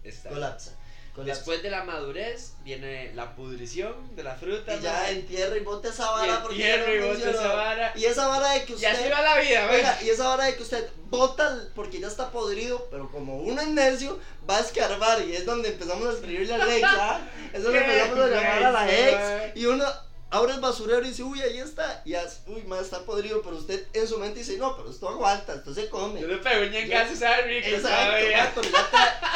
Está. 0.03 0.31
Colapsa. 0.31 0.73
Después 1.25 1.63
de 1.63 1.71
la 1.71 1.85
madurez 1.85 2.53
viene 2.65 3.13
la 3.15 3.35
pudrición 3.35 3.95
de 4.15 4.23
la 4.23 4.35
fruta. 4.37 4.75
y 4.77 4.81
ya 4.81 4.93
man. 4.93 5.11
entierra 5.11 5.57
y 5.57 5.61
bota 5.61 5.89
esa 5.89 6.05
Y 6.05 6.07
vara 6.29 6.43
porque 6.43 6.59
ya 6.59 6.75
entierro 6.75 6.95
y 7.07 7.09
funcionó. 7.09 7.39
esa 7.39 7.55
vara. 7.55 7.93
Y 7.97 8.05
esa 8.05 8.29
vara 8.29 8.53
de 8.53 8.65
que 8.65 8.73
Y 8.73 8.75
usted 8.77 8.89
así 8.89 9.09
va 9.11 9.23
la 9.23 9.41
vida. 9.41 9.69
Oiga, 9.71 9.99
y 10.03 10.09
esa 10.11 10.31
hora 10.31 10.45
de 10.45 10.57
que 10.57 10.63
usted 10.63 10.89
bota 11.11 11.59
porque 11.75 12.01
ya 12.01 12.09
está 12.09 12.31
podrido, 12.31 12.87
pero 12.91 13.11
como 13.11 13.39
uno 13.39 13.61
es 13.61 13.69
necio, 13.69 14.19
va 14.49 14.59
a 14.59 14.61
escarbar 14.61 15.23
y 15.23 15.35
es 15.37 15.45
donde 15.47 15.71
empezamos 15.71 16.07
a 16.07 16.13
escribirle 16.13 16.55
a 16.55 16.63
Alex, 16.63 16.87
¿ah? 16.99 17.21
Es 17.53 17.63
donde 17.63 17.79
empezamos 17.79 18.19
a 18.19 18.27
llamar 18.29 18.63
a 18.65 18.71
la 18.73 18.91
ex 18.91 19.57
y 19.57 19.67
uno 19.67 19.85
abre 20.31 20.53
el 20.55 20.61
basurero 20.61 21.03
y 21.05 21.09
dice, 21.09 21.23
uy, 21.23 21.41
ahí 21.41 21.59
está, 21.59 22.03
y 22.05 22.15
as- 22.15 22.43
uy, 22.47 22.63
más 22.65 22.83
está 22.83 23.01
podrido, 23.05 23.41
pero 23.43 23.57
usted 23.57 23.87
en 23.95 24.07
su 24.07 24.19
mente 24.19 24.41
dice, 24.41 24.59
no, 24.59 24.77
pero 24.77 24.91
esto 24.91 25.09
aguanta, 25.09 25.55
esto 25.55 25.73
se 25.73 25.89
come. 25.89 26.21
Yo 26.21 26.27
le 26.27 26.37
pego 26.39 26.63
un 26.67 26.71
ñengazo, 26.71 27.17
sabe 27.17 27.43
rico, 27.61 27.69
Exacto, 27.69 28.61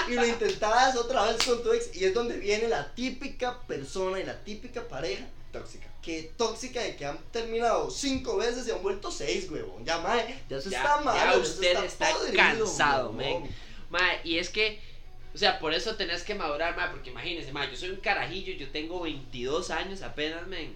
y 0.09 0.15
lo 0.15 0.27
intentabas 0.27 0.97
otra 0.97 1.25
vez 1.25 1.37
con 1.45 1.63
tu 1.63 1.73
ex 1.73 1.95
y 1.97 2.05
es 2.05 2.13
donde 2.15 2.37
viene 2.39 2.69
la 2.69 2.93
típica 2.95 3.59
persona 3.67 4.21
y 4.21 4.25
la 4.25 4.37
típica 4.45 4.87
pareja 4.87 5.25
Tóxica. 5.53 5.87
que 6.03 6.33
tóxica 6.37 6.81
de 6.83 6.97
que 6.97 7.05
han 7.07 7.19
terminado 7.31 7.91
cinco 7.91 8.37
veces 8.37 8.67
y 8.67 8.71
han 8.71 8.83
vuelto 8.83 9.11
seis, 9.11 9.51
huevón. 9.51 9.85
Ya, 9.85 9.99
mae, 9.99 10.43
ya 10.49 10.59
Ya- 10.59 10.77
está 10.79 11.01
mal. 11.01 11.17
ya 11.17 11.37
usted 11.39 11.85
está 11.85 12.11
cansado, 12.37 13.11
huevón. 13.11 13.43
men. 13.45 13.57
Ma, 13.91 14.01
y 14.25 14.39
es 14.39 14.49
que, 14.51 14.81
o 15.35 15.39
sea, 15.39 15.59
por 15.59 15.73
eso 15.73 15.97
tenés 15.97 16.25
que 16.25 16.35
madurar, 16.35 16.77
ma, 16.77 16.91
porque 16.91 17.11
imagínense, 17.11 17.53
ma, 17.53 17.69
yo 17.69 17.77
soy 17.77 17.91
un 17.91 18.01
carajillo, 18.01 18.53
yo 18.53 18.69
tengo 18.69 19.01
22 19.01 19.71
años 19.71 20.03
apenas, 20.03 20.47
men. 20.47 20.73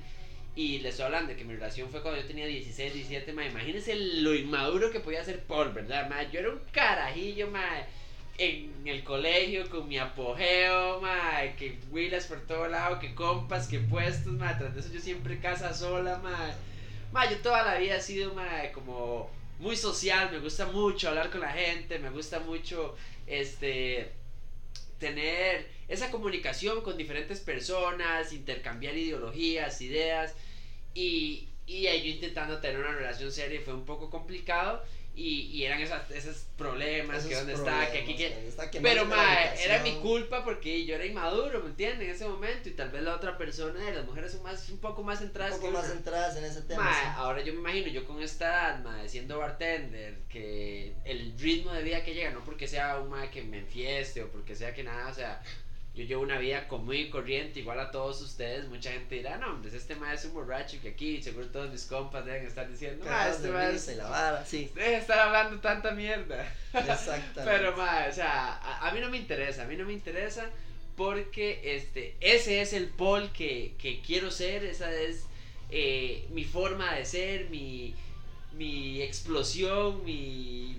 Y 0.54 0.78
les 0.78 0.92
estoy 0.92 1.06
hablando 1.06 1.32
de 1.32 1.36
que 1.36 1.44
mi 1.44 1.54
relación 1.54 1.90
fue 1.90 2.00
cuando 2.00 2.20
yo 2.20 2.26
tenía 2.26 2.46
16, 2.46 2.94
17, 2.94 3.32
ma. 3.34 3.44
Imagínense 3.44 3.94
lo 3.94 4.34
inmaduro 4.34 4.90
que 4.90 5.00
podía 5.00 5.22
ser 5.24 5.42
por, 5.44 5.74
¿verdad, 5.74 6.08
ma? 6.08 6.22
Yo 6.30 6.40
era 6.40 6.50
un 6.50 6.60
carajillo, 6.72 7.48
ma. 7.50 7.86
En 8.38 8.86
el 8.86 9.02
colegio 9.02 9.68
con 9.68 9.88
mi 9.88 9.98
apogeo, 9.98 11.00
ma, 11.00 11.40
que 11.58 11.78
huilas 11.90 12.26
por 12.26 12.40
todo 12.46 12.68
lado, 12.68 12.98
que 12.98 13.14
compas, 13.14 13.68
que 13.68 13.80
puestos, 13.80 14.32
ma, 14.32 14.56
tras 14.58 14.74
de 14.74 14.80
eso 14.80 14.92
yo 14.92 15.00
siempre 15.00 15.38
casa 15.38 15.74
sola, 15.74 16.18
ma. 16.18 16.54
Ma, 17.12 17.30
yo 17.30 17.38
toda 17.38 17.62
la 17.62 17.78
vida 17.78 17.96
he 17.96 18.00
sido, 18.00 18.34
ma, 18.34 18.46
como 18.72 19.30
muy 19.58 19.76
social, 19.76 20.30
me 20.32 20.38
gusta 20.38 20.66
mucho 20.66 21.08
hablar 21.08 21.30
con 21.30 21.40
la 21.40 21.52
gente, 21.52 21.98
me 21.98 22.10
gusta 22.10 22.40
mucho, 22.40 22.94
este, 23.26 24.12
tener 24.98 25.68
esa 25.88 26.10
comunicación 26.10 26.82
con 26.82 26.96
diferentes 26.96 27.40
personas, 27.40 28.32
intercambiar 28.32 28.96
ideologías, 28.96 29.80
ideas, 29.80 30.34
y, 30.94 31.48
y 31.66 31.86
intentando 31.86 32.60
tener 32.60 32.80
una 32.80 32.92
relación 32.92 33.30
seria 33.30 33.60
fue 33.60 33.74
un 33.74 33.84
poco 33.84 34.10
complicado, 34.10 34.82
y, 35.16 35.46
y 35.50 35.64
eran 35.64 35.80
esas, 35.80 36.10
esos 36.10 36.44
problemas, 36.58 37.16
Esos 37.18 37.28
que 37.30 37.34
dónde 37.36 37.54
está, 37.54 37.90
que 37.90 37.98
aquí, 38.00 38.16
que... 38.16 38.46
está, 38.46 38.70
Pero, 38.70 38.76
no 38.76 38.82
tiene 38.82 38.94
la 38.94 39.04
ma, 39.04 39.54
era 39.54 39.82
mi 39.82 39.94
culpa 39.94 40.44
porque 40.44 40.84
yo 40.84 40.94
era 40.94 41.06
inmaduro, 41.06 41.60
¿me 41.62 41.70
entiendes? 41.70 42.06
En 42.08 42.14
ese 42.14 42.28
momento, 42.28 42.68
y 42.68 42.72
tal 42.72 42.90
vez 42.90 43.02
la 43.02 43.16
otra 43.16 43.38
persona, 43.38 43.82
de 43.82 43.94
las 43.94 44.04
mujeres 44.04 44.32
son 44.32 44.42
más, 44.42 44.68
un 44.68 44.78
poco 44.78 45.02
más 45.02 45.20
Un 45.20 45.26
centradas 45.28 45.54
poco 45.54 45.66
que 45.68 45.72
más 45.72 45.84
uno. 45.86 45.94
centradas 45.94 46.36
en 46.36 46.44
ese 46.44 46.62
tema. 46.62 46.84
Ma, 46.84 46.92
sí. 46.92 47.06
ahora 47.16 47.42
yo 47.42 47.54
me 47.54 47.60
imagino, 47.60 47.88
yo 47.88 48.04
con 48.06 48.20
esta 48.22 48.46
edad, 48.46 48.84
ma, 48.84 49.08
siendo 49.08 49.38
bartender, 49.38 50.18
que 50.28 50.94
el 51.04 51.38
ritmo 51.38 51.72
de 51.72 51.82
vida 51.82 52.04
que 52.04 52.14
llega, 52.14 52.30
no 52.30 52.44
porque 52.44 52.68
sea 52.68 53.00
un 53.00 53.16
que 53.30 53.42
me 53.42 53.60
enfieste 53.60 54.22
o 54.22 54.30
porque 54.30 54.54
sea 54.54 54.74
que 54.74 54.84
nada, 54.84 55.08
o 55.08 55.14
sea, 55.14 55.42
yo 55.96 56.04
llevo 56.04 56.22
una 56.22 56.38
vida 56.38 56.68
común 56.68 56.94
y 56.94 57.08
corriente, 57.10 57.60
igual 57.60 57.80
a 57.80 57.90
todos 57.90 58.20
ustedes. 58.20 58.68
Mucha 58.68 58.92
gente 58.92 59.14
dirá, 59.16 59.38
no, 59.38 59.48
hombre, 59.54 59.74
este 59.76 59.96
ma 59.96 60.12
es 60.12 60.24
un 60.26 60.34
borracho 60.34 60.76
que 60.82 60.90
aquí, 60.90 61.22
seguro 61.22 61.46
todos 61.46 61.70
mis 61.70 61.84
compas 61.86 62.24
deben 62.26 62.46
estar 62.46 62.68
diciendo, 62.70 63.04
ma, 63.04 63.10
Cagados 63.10 63.36
este 63.36 63.48
ma 63.50 63.68
es- 63.70 63.96
la 63.96 64.08
vara, 64.08 64.44
sí. 64.44 64.70
deja 64.74 64.90
de 64.90 64.96
estar 64.98 65.18
hablando 65.18 65.58
tanta 65.60 65.92
mierda. 65.92 66.46
Exactamente. 66.74 67.40
Pero, 67.44 67.76
ma, 67.76 68.06
o 68.08 68.12
sea, 68.12 68.52
a, 68.56 68.88
a 68.88 68.92
mí 68.92 69.00
no 69.00 69.08
me 69.08 69.16
interesa, 69.16 69.62
a 69.62 69.66
mí 69.66 69.76
no 69.76 69.86
me 69.86 69.94
interesa 69.94 70.50
porque 70.96 71.76
este, 71.76 72.14
ese 72.20 72.60
es 72.60 72.72
el 72.72 72.88
Paul 72.88 73.30
que, 73.32 73.74
que 73.78 74.00
quiero 74.02 74.30
ser, 74.30 74.64
esa 74.64 74.92
es 74.92 75.24
eh, 75.70 76.26
mi 76.30 76.44
forma 76.44 76.94
de 76.94 77.04
ser, 77.04 77.48
mi, 77.50 77.94
mi 78.52 79.02
explosión, 79.02 80.04
mi 80.04 80.78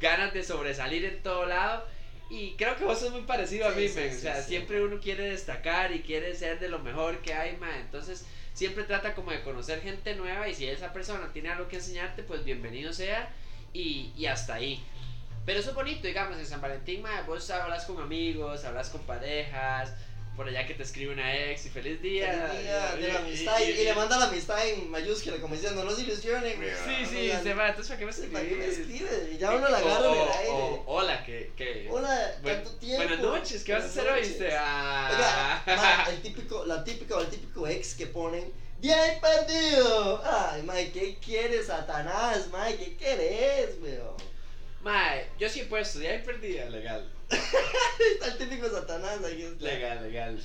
ganas 0.00 0.32
de 0.34 0.42
sobresalir 0.44 1.04
en 1.04 1.22
todo 1.22 1.46
lado. 1.46 1.84
Y 2.28 2.54
creo 2.56 2.76
que 2.76 2.84
vos 2.84 2.98
sos 2.98 3.12
muy 3.12 3.22
parecido 3.22 3.68
a 3.68 3.70
mí, 3.70 3.88
sí, 3.88 3.94
men. 3.96 4.10
sí, 4.10 4.18
o 4.18 4.20
sea, 4.20 4.42
siempre 4.42 4.82
uno 4.82 4.98
quiere 5.00 5.30
destacar 5.30 5.92
y 5.92 6.00
quiere 6.00 6.34
ser 6.34 6.58
de 6.58 6.68
lo 6.68 6.80
mejor 6.80 7.22
que 7.22 7.34
hay, 7.34 7.56
ma. 7.56 7.78
Entonces, 7.78 8.26
siempre 8.52 8.84
trata 8.84 9.14
como 9.14 9.30
de 9.30 9.42
conocer 9.42 9.80
gente 9.80 10.16
nueva 10.16 10.48
y 10.48 10.54
si 10.54 10.66
esa 10.66 10.92
persona 10.92 11.32
tiene 11.32 11.50
algo 11.50 11.68
que 11.68 11.76
enseñarte, 11.76 12.22
pues 12.24 12.44
bienvenido 12.44 12.92
sea 12.92 13.30
y, 13.72 14.10
y 14.16 14.26
hasta 14.26 14.54
ahí. 14.54 14.82
Pero 15.44 15.60
eso 15.60 15.70
es 15.70 15.76
bonito, 15.76 16.08
digamos, 16.08 16.36
en 16.38 16.46
San 16.46 16.60
Valentín, 16.60 17.02
ma, 17.02 17.22
vos 17.22 17.48
hablas 17.50 17.84
con 17.84 18.00
amigos, 18.02 18.64
hablas 18.64 18.90
con 18.90 19.02
parejas, 19.02 19.94
por 20.36 20.46
allá 20.48 20.66
que 20.66 20.74
te 20.74 20.82
escribe 20.82 21.12
una 21.14 21.34
ex 21.34 21.66
y 21.66 21.70
feliz 21.70 22.00
día. 22.02 22.48
Feliz 22.50 22.62
día 22.64 22.96
de 22.96 23.08
la 23.08 23.14
Y- 23.14 23.16
amistad 23.16 23.58
y, 23.60 23.70
y 23.70 23.84
le 23.84 23.94
manda 23.94 24.18
la 24.18 24.26
amistad 24.26 24.68
en 24.68 24.90
mayúscula 24.90 25.38
como 25.38 25.54
diciendo 25.54 25.82
no 25.84 25.90
se 25.90 26.02
ilusionen 26.02 26.52
Sí, 26.84 27.06
sí, 27.06 27.32
se 27.42 27.54
va, 27.54 27.68
entonces 27.68 27.88
¿para 27.88 27.98
qué 27.98 28.06
me 28.06 28.28
¿para 28.32 28.44
qué 28.46 28.54
me 28.54 28.66
escribís? 28.66 29.00
escribe? 29.02 29.30
y 29.32 29.38
ya 29.38 29.50
uno 29.52 29.68
la 29.68 29.78
agarra 29.78 30.06
en 30.06 30.12
el 30.12 30.18
O- 30.18 30.32
aire 30.34 30.50
o- 30.52 30.84
hola, 30.86 31.24
que, 31.24 31.50
que... 31.56 31.88
hola 31.90 32.32
Buen- 32.42 32.54
tanto 32.56 32.70
tiempo 32.78 33.02
buenas 33.08 33.20
noches, 33.20 33.64
¿qué 33.64 33.72
vas 33.72 33.82
a 33.82 33.86
hacer 33.86 34.02
Buenas 34.04 34.18
hoy? 34.20 34.28
noches. 34.28 34.40
Este, 34.42 34.56
ah. 34.58 35.62
Oiga, 35.66 35.76
ma, 36.04 36.10
el 36.12 36.22
típico, 36.22 36.64
la 36.66 36.84
típica 36.84 37.16
o 37.16 37.20
el 37.22 37.28
típico 37.28 37.66
ex 37.66 37.94
que 37.94 38.06
ponen 38.06 38.52
¡Bien 38.78 39.18
perdido! 39.22 40.22
Ay, 40.22 40.62
mae, 40.62 40.92
¿qué 40.92 41.16
quieres, 41.24 41.66
Satanás? 41.68 42.48
Mae, 42.52 42.76
¿qué 42.76 42.94
querés, 42.96 43.70
weón? 43.80 44.14
Mae, 44.82 45.26
yo 45.38 45.48
sí 45.48 45.60
he 45.60 45.64
puesto, 45.64 45.98
ya 46.00 46.12
he 46.12 46.18
perdido, 46.18 46.68
legal. 46.68 47.10
Está 47.28 48.26
el 48.28 48.38
típico 48.38 48.68
Satanás 48.68 49.18
ahí. 49.24 49.42
está. 49.42 49.64
Legal, 49.64 50.02
legal. 50.02 50.40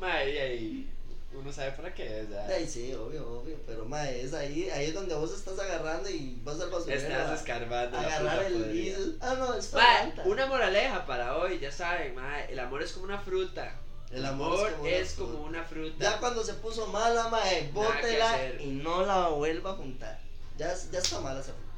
Mae, 0.00 0.30
y 0.32 0.38
ahí. 0.38 0.90
uno 1.32 1.52
sabe 1.52 1.72
para 1.72 1.94
qué 1.94 2.20
es, 2.20 2.30
ya. 2.30 2.46
Ay, 2.46 2.66
sí, 2.66 2.92
obvio, 2.94 3.40
obvio. 3.40 3.56
Pero, 3.66 3.84
mae, 3.84 4.22
es 4.22 4.32
ahí, 4.34 4.68
ahí 4.70 4.86
es 4.86 4.94
donde 4.94 5.14
vos 5.14 5.32
estás 5.32 5.58
agarrando 5.58 6.08
y 6.10 6.38
vas 6.44 6.60
al 6.60 6.70
basurero. 6.70 7.00
Estás 7.00 7.30
a- 7.30 7.34
escarbando. 7.34 7.96
a 7.96 8.00
agarrar 8.00 8.44
el 8.44 8.72
diesel. 8.72 9.16
Ah, 9.20 9.34
no, 9.38 9.54
es 9.54 9.72
Mae, 9.72 10.12
una 10.24 10.46
moraleja 10.46 11.06
para 11.06 11.36
hoy, 11.36 11.58
ya 11.58 11.70
saben, 11.72 12.14
mae, 12.14 12.50
el 12.52 12.58
amor 12.58 12.82
es 12.82 12.92
como 12.92 13.04
una 13.06 13.18
fruta. 13.20 13.74
El 14.10 14.24
amor 14.24 14.68
amor, 14.68 14.68
es 14.68 14.74
como 14.74 14.82
una 14.84 14.96
es 14.98 15.12
fruta. 15.14 15.32
como 15.32 15.44
una 15.44 15.64
fruta. 15.64 15.96
Ya 16.04 16.18
cuando 16.18 16.42
se 16.44 16.54
puso 16.54 16.86
mala, 16.86 17.28
mae, 17.28 17.70
bótela 17.72 18.54
y 18.60 18.66
no 18.68 19.04
la 19.04 19.28
vuelva 19.28 19.72
a 19.72 19.74
juntar. 19.74 20.18
Ya, 20.56 20.74
ya 20.90 20.98
está 20.98 21.20
mala 21.20 21.40
esa 21.40 21.52
fruta. 21.52 21.68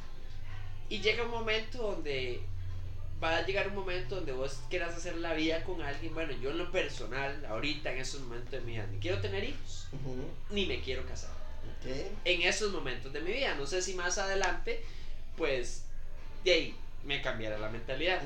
Y 0.89 1.01
llega 1.01 1.25
un 1.25 1.31
momento 1.31 1.79
donde 1.79 2.41
va 3.23 3.37
a 3.37 3.47
llegar 3.47 3.69
un 3.69 3.75
momento 3.75 4.17
donde 4.17 4.33
vos 4.33 4.61
quieras 4.71 4.97
hacer 4.97 5.17
la 5.17 5.35
vida 5.35 5.63
con 5.65 5.83
alguien. 5.83 6.15
Bueno, 6.15 6.33
yo 6.41 6.51
en 6.51 6.59
lo 6.59 6.73
personal, 6.73 7.45
ahorita 7.45 7.93
en 7.93 7.99
estos 7.99 8.21
momentos 8.23 8.51
de 8.51 8.61
mi 8.61 8.73
vida, 8.73 8.87
ni 8.91 8.99
quiero 8.99 9.21
tener 9.21 9.45
hijos, 9.45 9.89
ni 10.51 10.67
me 10.67 10.81
quiero 10.81 11.05
casar. 11.07 11.31
En 12.25 12.43
esos 12.43 12.73
momentos 12.73 13.13
de 13.13 13.21
mi 13.21 13.33
vida, 13.33 13.55
no 13.55 13.67
sé 13.67 13.83
si 13.83 13.95
más 13.95 14.19
adelante, 14.19 14.83
pues, 15.37 15.85
de 16.45 16.53
ahí 16.53 16.77
me 17.05 17.23
cambiará 17.23 17.59
la 17.59 17.69
mentalidad. 17.69 18.23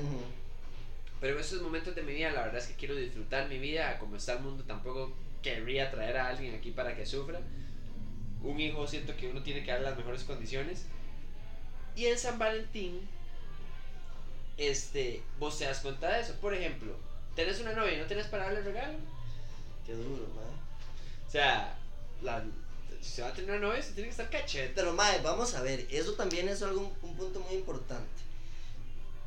Pero 1.21 1.35
en 1.35 1.41
esos 1.41 1.61
momentos 1.61 1.95
de 1.95 2.03
mi 2.03 2.13
vida, 2.13 2.31
la 2.31 2.43
verdad 2.43 2.57
es 2.57 2.67
que 2.67 2.75
quiero 2.75 2.95
disfrutar 2.95 3.47
mi 3.47 3.57
vida. 3.57 3.97
Como 3.99 4.15
está 4.15 4.33
el 4.33 4.41
mundo, 4.41 4.63
tampoco 4.65 5.13
querría 5.41 5.91
traer 5.91 6.17
a 6.17 6.27
alguien 6.27 6.55
aquí 6.55 6.71
para 6.71 6.95
que 6.95 7.05
sufra. 7.05 7.39
Un 8.41 8.59
hijo, 8.59 8.85
siento 8.85 9.15
que 9.15 9.29
uno 9.29 9.41
tiene 9.41 9.63
que 9.63 9.71
darle 9.71 9.89
las 9.89 9.97
mejores 9.97 10.23
condiciones. 10.23 10.85
Y 11.95 12.05
en 12.05 12.19
San 12.19 12.37
Valentín, 12.37 13.07
este, 14.57 15.21
vos 15.39 15.57
te 15.57 15.65
das 15.65 15.79
cuenta 15.79 16.13
de 16.13 16.21
eso. 16.21 16.33
Por 16.41 16.53
ejemplo, 16.53 16.95
tenés 17.35 17.59
una 17.59 17.73
novia 17.73 17.93
y 17.93 17.97
no 17.97 18.05
tenés 18.05 18.27
para 18.27 18.45
darle 18.45 18.61
regalo. 18.61 18.97
Qué 19.85 19.93
duro, 19.93 20.27
mae. 20.35 21.27
O 21.27 21.31
sea, 21.31 21.77
la, 22.21 22.43
si 23.01 23.11
se 23.11 23.21
va 23.21 23.29
a 23.29 23.33
tener 23.33 23.51
una 23.51 23.67
novia, 23.67 23.81
se 23.81 23.91
tiene 23.91 24.07
que 24.07 24.11
estar 24.11 24.29
cachete. 24.29 24.73
Pero, 24.73 24.93
mae, 24.93 25.21
vamos 25.21 25.53
a 25.55 25.61
ver, 25.61 25.85
eso 25.89 26.13
también 26.13 26.47
es 26.49 26.61
algo, 26.61 26.93
un 27.01 27.15
punto 27.15 27.39
muy 27.41 27.55
importante. 27.55 28.09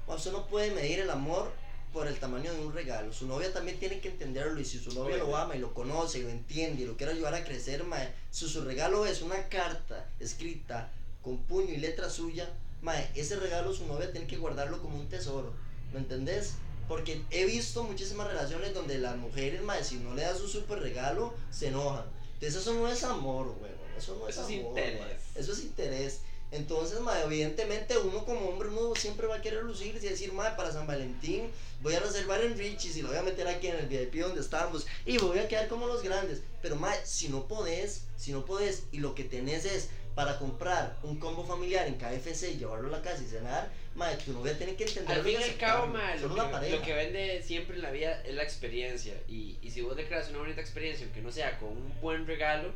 Usted 0.07 0.33
no 0.33 0.47
puede 0.47 0.71
medir 0.71 1.01
el 1.01 1.11
amor 1.11 1.53
por 1.93 2.07
el 2.07 2.19
tamaño 2.19 2.53
de 2.53 2.61
un 2.61 2.73
regalo. 2.73 3.13
Su 3.13 3.27
novia 3.27 3.53
también 3.53 3.79
tiene 3.79 4.01
que 4.01 4.09
entenderlo 4.09 4.61
y 4.61 4.65
si 4.65 4.79
su 4.79 4.93
novia 4.93 5.19
lo 5.19 5.37
ama 5.37 5.57
y 5.57 5.59
lo 5.59 5.75
conoce 5.75 6.19
y 6.19 6.23
lo 6.23 6.29
entiende 6.29 6.83
y 6.83 6.87
lo 6.87 6.97
quiere 6.97 7.13
ayudar 7.13 7.35
a 7.35 7.45
crecer, 7.45 7.85
mae, 7.85 8.13
si 8.31 8.49
su 8.49 8.63
regalo 8.63 9.07
es 9.07 9.23
una 9.23 9.49
carta 9.49 10.07
escrita 10.19 10.91
con 11.23 11.39
puño 11.45 11.73
y 11.73 11.79
letra 11.79 12.11
suya, 12.11 12.49
mae, 12.83 13.11
ese 13.15 13.37
regalo 13.37 13.73
su 13.73 13.87
novia 13.87 14.11
tiene 14.13 14.27
que 14.27 14.37
guardarlo 14.37 14.81
como 14.81 14.99
un 14.99 15.09
tesoro. 15.09 15.53
¿Me 15.93 15.99
entendés? 16.01 16.55
Porque 16.87 17.23
he 17.31 17.45
visto 17.45 17.85
muchísimas 17.85 18.27
relaciones 18.29 18.73
donde 18.75 18.99
las 18.99 19.17
mujeres, 19.17 19.63
mae, 19.63 19.85
si 19.85 19.97
no 19.97 20.15
le 20.15 20.23
das 20.23 20.41
un 20.41 20.49
super 20.49 20.79
regalo, 20.81 21.35
se 21.51 21.69
enojan. 21.69 22.05
Entonces 22.35 22.63
eso 22.63 22.75
no 22.75 22.89
es 22.89 23.03
amor. 23.05 23.55
Eso 23.97 24.17
no 24.19 24.29
Eso 24.29 24.43
es 24.43 24.51
es 24.51 24.61
amor. 24.61 24.79
interés. 24.79 25.23
Eso 25.35 25.53
es 25.53 25.59
interés. 25.61 26.21
Entonces, 26.51 27.01
mae, 27.01 27.25
evidentemente 27.25 27.99
uno 27.99 28.25
como 28.25 28.49
hombre 28.49 28.69
uno 28.69 28.95
siempre 28.95 29.27
va 29.27 29.37
a 29.37 29.43
querer 29.43 29.65
lucirse 29.65 30.07
y 30.07 30.11
decir, 30.11 30.33
mae, 30.33 30.57
para 30.57 30.73
San 30.73 30.87
Valentín 30.87 31.51
voy 31.83 31.95
a 31.95 32.01
reservar 32.01 32.41
en 32.43 32.57
Richie's 32.57 32.97
y 32.97 33.03
lo 33.03 33.09
voy 33.09 33.19
a 33.19 33.23
meter 33.23 33.47
aquí 33.49 33.67
en 33.67 33.77
el 33.77 33.87
VIP 33.87 34.23
donde 34.23 34.41
estamos 34.41 34.87
y 35.05 35.19
voy 35.19 35.39
a 35.39 35.49
quedar 35.49 35.69
como 35.69 35.87
los 35.87 36.03
grandes. 36.03 36.43
Pero, 36.63 36.77
mae, 36.77 36.99
si 37.05 37.29
no 37.29 37.47
podés, 37.47 38.05
si 38.17 38.33
no 38.33 38.45
podés 38.47 38.85
y 38.93 38.99
lo 38.99 39.15
que 39.15 39.25
tenés 39.25 39.67
es 39.67 39.91
para 40.15 40.39
comprar 40.39 40.97
un 41.05 41.21
combo 41.21 41.45
familiar 41.45 41.87
en 41.87 41.95
KFC 41.95 42.55
y 42.55 42.59
llevarlo 42.59 42.89
a 42.89 42.99
la 42.99 43.03
casa 43.03 43.23
y 43.23 43.27
cenar, 43.27 43.71
mae, 43.95 44.17
tu 44.17 44.33
novia 44.33 44.57
tiene 44.57 44.75
que 44.75 44.85
entender 44.85 45.19
Al 45.19 45.23
fin 45.23 45.37
y 45.39 45.45
al 45.45 45.57
cabo, 45.59 45.87
ma, 45.87 46.15
lo, 46.17 46.35
que, 46.35 46.71
lo 46.71 46.83
que 46.83 46.93
vende 46.95 47.43
siempre 47.43 47.77
en 47.77 47.83
la 47.83 47.91
vida 47.91 48.23
es 48.25 48.35
la 48.35 48.43
experiencia. 48.43 49.15
Y, 49.29 49.59
y 49.61 49.71
si 49.71 49.83
vos 49.83 49.95
le 49.97 50.09
creas 50.09 50.31
una 50.31 50.39
bonita 50.39 50.61
experiencia, 50.61 51.05
aunque 51.05 51.21
no 51.21 51.31
sea 51.31 51.59
con 51.59 51.69
un 51.69 52.01
buen 52.01 52.27
regalo, 52.27 52.73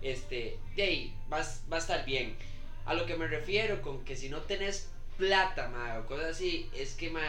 este, 0.00 0.58
de 0.76 0.82
ahí 0.82 1.14
vas, 1.28 1.62
va 1.70 1.76
a 1.76 1.80
estar 1.80 2.04
bien. 2.04 2.36
A 2.86 2.94
lo 2.94 3.04
que 3.06 3.16
me 3.16 3.26
refiero 3.26 3.82
con 3.82 4.04
que 4.04 4.16
si 4.16 4.28
no 4.28 4.42
tenés 4.42 4.88
plata, 5.18 5.68
ma, 5.68 5.98
o 5.98 6.06
cosas 6.06 6.26
así, 6.36 6.70
es 6.74 6.94
que, 6.94 7.10
ma, 7.10 7.20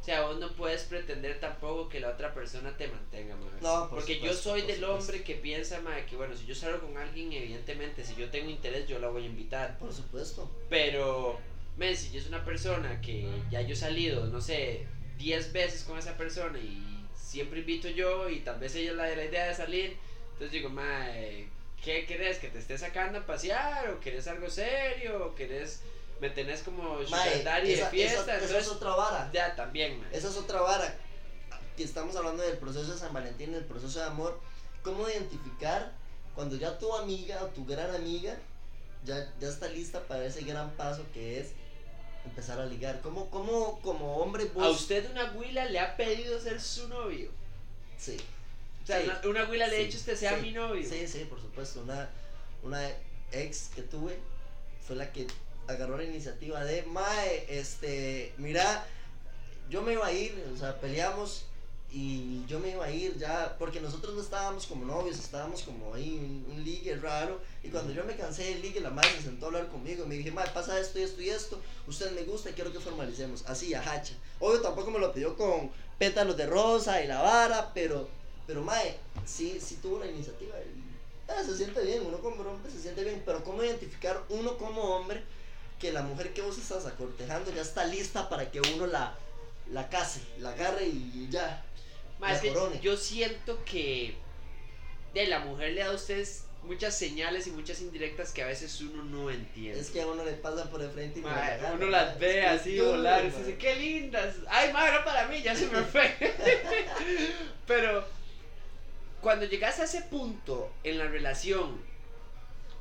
o 0.00 0.04
sea, 0.04 0.22
vos 0.22 0.38
no 0.38 0.52
puedes 0.52 0.84
pretender 0.84 1.40
tampoco 1.40 1.88
que 1.88 2.00
la 2.00 2.10
otra 2.10 2.32
persona 2.32 2.76
te 2.76 2.88
mantenga, 2.88 3.36
ma. 3.36 3.46
No, 3.60 3.88
por 3.88 3.98
Porque 3.98 4.14
yo 4.14 4.32
supuesto, 4.32 4.42
soy 4.50 4.60
por 4.60 4.66
del 4.70 4.80
supuesto. 4.80 4.98
hombre 4.98 5.22
que 5.24 5.34
piensa, 5.34 5.80
ma, 5.80 5.96
que 6.06 6.16
bueno, 6.16 6.34
si 6.36 6.46
yo 6.46 6.54
salgo 6.54 6.86
con 6.86 6.96
alguien, 6.96 7.32
evidentemente, 7.32 8.04
si 8.04 8.14
yo 8.14 8.30
tengo 8.30 8.48
interés, 8.50 8.86
yo 8.88 8.98
la 8.98 9.08
voy 9.08 9.24
a 9.24 9.26
invitar. 9.26 9.78
Por 9.78 9.92
supuesto. 9.92 10.50
Pero, 10.68 11.38
men, 11.76 11.96
si 11.96 12.10
yo 12.12 12.20
es 12.20 12.26
una 12.28 12.44
persona 12.44 13.00
que 13.00 13.26
ya 13.50 13.60
yo 13.62 13.72
he 13.74 13.76
salido, 13.76 14.26
no 14.26 14.40
sé, 14.40 14.86
10 15.18 15.52
veces 15.52 15.84
con 15.84 15.98
esa 15.98 16.16
persona 16.16 16.58
y 16.58 16.82
siempre 17.14 17.60
invito 17.60 17.88
yo 17.88 18.28
y 18.30 18.40
tal 18.40 18.58
vez 18.58 18.74
ella 18.74 18.92
la 18.94 19.08
la 19.08 19.24
idea 19.24 19.48
de 19.48 19.54
salir, 19.54 19.96
entonces 20.32 20.52
digo, 20.52 20.70
mae, 20.70 21.48
¿qué 21.84 22.06
querés? 22.06 22.38
¿Que 22.38 22.48
te 22.48 22.58
estés 22.58 22.80
sacando 22.80 23.18
a 23.18 23.26
pasear? 23.26 23.90
¿O 23.90 24.00
querés 24.00 24.26
algo 24.28 24.48
serio? 24.50 25.26
¿O 25.26 25.34
querés, 25.34 25.80
me 26.20 26.30
tenés 26.30 26.62
como 26.62 27.02
sugar 27.04 27.62
de 27.62 27.74
esa, 27.74 27.90
fiesta? 27.90 28.20
esa- 28.20 28.22
esa 28.22 28.34
entonces, 28.34 28.56
es 28.66 28.68
otra 28.68 28.90
vara. 28.90 29.30
ya 29.32 29.54
también, 29.56 30.00
mae. 30.00 30.16
Esa 30.16 30.28
es 30.28 30.36
otra 30.36 30.60
vara. 30.60 30.94
Que 31.76 31.84
estamos 31.84 32.14
hablando 32.16 32.42
del 32.42 32.58
proceso 32.58 32.92
de 32.92 32.98
San 32.98 33.12
Valentín, 33.14 33.52
del 33.52 33.64
proceso 33.64 33.98
de 34.00 34.06
amor. 34.06 34.38
¿Cómo 34.82 35.08
identificar 35.08 35.92
cuando 36.34 36.56
ya 36.56 36.78
tu 36.78 36.94
amiga 36.96 37.42
o 37.42 37.46
tu 37.48 37.64
gran 37.64 37.94
amiga 37.94 38.34
ya, 39.04 39.32
ya 39.40 39.48
está 39.48 39.68
lista 39.68 40.00
para 40.00 40.24
ese 40.24 40.42
gran 40.42 40.70
paso 40.72 41.04
que 41.14 41.40
es 41.40 41.52
empezar 42.26 42.60
a 42.60 42.66
ligar? 42.66 43.00
¿Cómo, 43.00 43.30
cómo 43.30 43.80
como 43.80 44.18
hombre 44.18 44.44
vos... 44.46 44.64
¿A 44.64 44.70
usted 44.70 45.10
una 45.10 45.32
huila 45.32 45.64
le 45.66 45.78
ha 45.78 45.96
pedido 45.96 46.38
ser 46.40 46.60
su 46.60 46.88
novio? 46.88 47.30
Sí. 47.98 48.16
O 48.98 49.04
sea, 49.04 49.20
Sí. 49.22 49.28
una, 49.28 49.44
huila 49.48 49.66
le 49.68 49.76
Sí, 49.78 49.84
dicho 49.84 49.98
usted 49.98 50.16
sea 50.16 50.36
mi 50.38 50.50
novio. 50.52 50.88
Sí, 50.88 51.06
sí, 51.06 51.24
por 51.28 51.40
supuesto. 51.40 51.80
Una, 51.82 52.08
una 52.62 52.88
ex 53.32 53.70
que 53.74 53.82
tuve 53.82 54.18
fue 54.86 54.96
la 54.96 55.12
que 55.12 55.26
agarró 55.68 55.96
la 55.96 56.04
iniciativa 56.04 56.64
de, 56.64 56.82
Mae, 56.82 57.46
este, 57.48 58.32
mira, 58.38 58.84
yo 59.68 59.82
me 59.82 59.92
iba 59.92 60.06
a 60.06 60.12
ir, 60.12 60.44
o 60.52 60.58
sea, 60.58 60.80
peleamos 60.80 61.44
y 61.92 62.44
yo 62.46 62.60
me 62.60 62.70
iba 62.70 62.84
a 62.84 62.90
ir 62.90 63.16
ya, 63.18 63.56
porque 63.58 63.80
nosotros 63.80 64.14
no 64.14 64.20
estábamos 64.22 64.66
como 64.66 64.84
novios, 64.84 65.18
estábamos 65.18 65.62
como 65.62 65.94
ahí, 65.94 66.18
un, 66.18 66.46
un 66.56 66.64
ligue 66.64 66.94
raro. 66.96 67.40
Y 67.64 67.68
cuando 67.68 67.92
yo 67.92 68.04
me 68.04 68.16
cansé 68.16 68.44
del 68.44 68.62
ligue, 68.62 68.80
la 68.80 68.90
madre 68.90 69.10
se 69.16 69.22
sentó 69.22 69.46
a 69.46 69.48
hablar 69.48 69.68
conmigo 69.68 70.04
y 70.04 70.08
me 70.08 70.14
dije, 70.16 70.30
Mae, 70.32 70.48
pasa 70.50 70.78
esto 70.80 70.98
y 70.98 71.02
esto 71.02 71.20
y 71.22 71.30
esto, 71.30 71.60
usted 71.86 72.10
me 72.12 72.22
gusta 72.22 72.50
y 72.50 72.52
quiero 72.54 72.72
que 72.72 72.80
formalicemos. 72.80 73.44
Así, 73.46 73.74
a 73.74 73.80
hacha. 73.82 74.14
Obvio, 74.40 74.60
tampoco 74.60 74.90
me 74.90 74.98
lo 75.00 75.12
pidió 75.12 75.36
con 75.36 75.70
pétalos 75.98 76.36
de 76.36 76.46
rosa 76.46 77.02
y 77.02 77.06
la 77.08 77.20
vara, 77.22 77.72
pero, 77.74 78.08
pero 78.46 78.62
Mae, 78.62 78.96
sí, 79.24 79.58
sí 79.60 79.78
tuvo 79.82 79.98
la 80.00 80.06
iniciativa. 80.06 80.56
y, 80.58 81.30
ah, 81.30 81.42
se 81.44 81.56
siente 81.56 81.82
bien, 81.82 82.02
uno 82.06 82.18
como 82.18 82.42
hombre 82.42 82.70
se 82.70 82.80
siente 82.80 83.04
bien, 83.04 83.22
pero 83.24 83.42
¿cómo 83.44 83.62
identificar 83.62 84.22
uno 84.28 84.56
como 84.58 84.82
hombre 84.82 85.22
que 85.78 85.92
la 85.92 86.02
mujer 86.02 86.32
que 86.34 86.42
vos 86.42 86.58
estás 86.58 86.86
acortejando 86.86 87.52
ya 87.52 87.62
está 87.62 87.84
lista 87.84 88.28
para 88.28 88.50
que 88.50 88.60
uno 88.60 88.86
la, 88.86 89.16
la 89.70 89.88
case, 89.88 90.20
la 90.38 90.50
agarre 90.50 90.86
y 90.86 91.28
ya? 91.30 91.64
Ma, 92.18 92.32
es 92.32 92.40
que 92.40 92.52
corone. 92.52 92.80
yo 92.80 92.96
siento 92.96 93.64
que 93.64 94.14
de 95.14 95.26
la 95.26 95.40
mujer 95.40 95.72
le 95.72 95.80
da 95.80 95.90
a 95.90 95.94
ustedes 95.94 96.44
muchas 96.62 96.96
señales 96.96 97.46
y 97.46 97.50
muchas 97.52 97.80
indirectas 97.80 98.32
que 98.32 98.42
a 98.42 98.46
veces 98.46 98.80
uno 98.80 99.02
no 99.02 99.30
entiende. 99.30 99.80
Es 99.80 99.90
que 99.90 100.02
a 100.02 100.06
uno 100.06 100.24
le 100.24 100.32
pasa 100.32 100.70
por 100.70 100.82
el 100.82 100.90
frente 100.90 101.20
y 101.20 101.22
uno 101.22 101.86
las 101.86 102.18
ve 102.18 102.46
así 102.46 102.78
volar 102.78 103.24
y 103.24 103.30
dice, 103.30 103.56
qué 103.56 103.76
lindas. 103.76 104.36
Ay, 104.48 104.72
ma, 104.72 104.86
era 104.88 105.04
para 105.04 105.26
mí, 105.28 105.40
ya 105.42 105.54
se 105.54 105.66
me 105.68 105.82
fue. 105.82 106.14
Pero 107.66 108.04
cuando 109.20 109.46
llegas 109.46 109.78
a 109.78 109.84
ese 109.84 110.02
punto 110.02 110.72
en 110.84 110.98
la 110.98 111.06
relación 111.06 111.80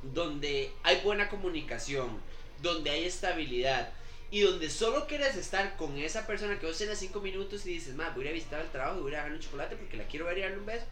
donde 0.02 0.72
hay 0.84 1.02
buena 1.02 1.30
comunicación, 1.30 2.22
donde 2.62 2.90
hay 2.90 3.06
estabilidad 3.06 3.92
y 4.32 4.42
donde 4.42 4.70
solo 4.70 5.08
quieres 5.08 5.36
estar 5.36 5.76
con 5.76 5.98
esa 5.98 6.28
persona 6.28 6.60
que 6.60 6.68
vos 6.68 6.78
tenés 6.78 7.00
cinco 7.00 7.20
minutos 7.20 7.66
y 7.66 7.74
dices, 7.74 7.96
ma, 7.96 8.10
voy 8.12 8.26
a 8.26 8.28
ir 8.28 8.32
a 8.32 8.36
visitar 8.36 8.62
el 8.62 8.70
trabajo 8.70 9.00
y 9.00 9.02
voy 9.02 9.14
a 9.14 9.18
dejarle 9.18 9.38
un 9.38 9.44
chocolate 9.44 9.76
porque 9.76 9.98
la 9.98 10.06
quiero 10.06 10.26
ver 10.26 10.38
y 10.38 10.42
darle 10.42 10.58
un 10.60 10.66
beso. 10.66 10.86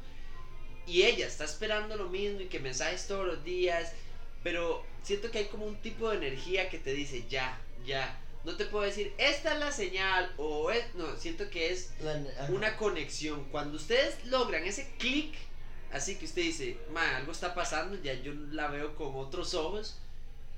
Y 0.87 1.03
ella 1.03 1.27
está 1.27 1.43
esperando 1.43 1.95
lo 1.95 2.09
mismo 2.09 2.41
y 2.41 2.47
que 2.47 2.59
mensajes 2.59 3.07
todos 3.07 3.27
los 3.27 3.43
días, 3.43 3.93
pero 4.43 4.83
siento 5.03 5.29
que 5.29 5.39
hay 5.39 5.45
como 5.45 5.65
un 5.65 5.75
tipo 5.81 6.09
de 6.09 6.17
energía 6.17 6.69
que 6.69 6.79
te 6.79 6.93
dice, 6.93 7.25
ya, 7.29 7.59
ya. 7.85 8.19
No 8.43 8.55
te 8.55 8.65
puedo 8.65 8.85
decir, 8.85 9.13
esta 9.17 9.53
es 9.53 9.59
la 9.59 9.71
señal 9.71 10.31
o 10.37 10.71
es... 10.71 10.83
No, 10.95 11.15
siento 11.17 11.49
que 11.49 11.71
es 11.71 11.91
La- 11.99 12.47
una 12.49 12.77
conexión. 12.77 13.45
Cuando 13.51 13.75
ustedes 13.77 14.23
logran 14.25 14.63
ese 14.63 14.89
clic, 14.97 15.35
así 15.91 16.15
que 16.15 16.25
usted 16.25 16.41
dice, 16.43 16.77
ma, 16.91 17.17
algo 17.17 17.31
está 17.31 17.53
pasando, 17.53 17.97
ya 18.01 18.13
yo 18.13 18.33
la 18.51 18.67
veo 18.69 18.95
con 18.95 19.15
otros 19.15 19.53
ojos. 19.53 19.97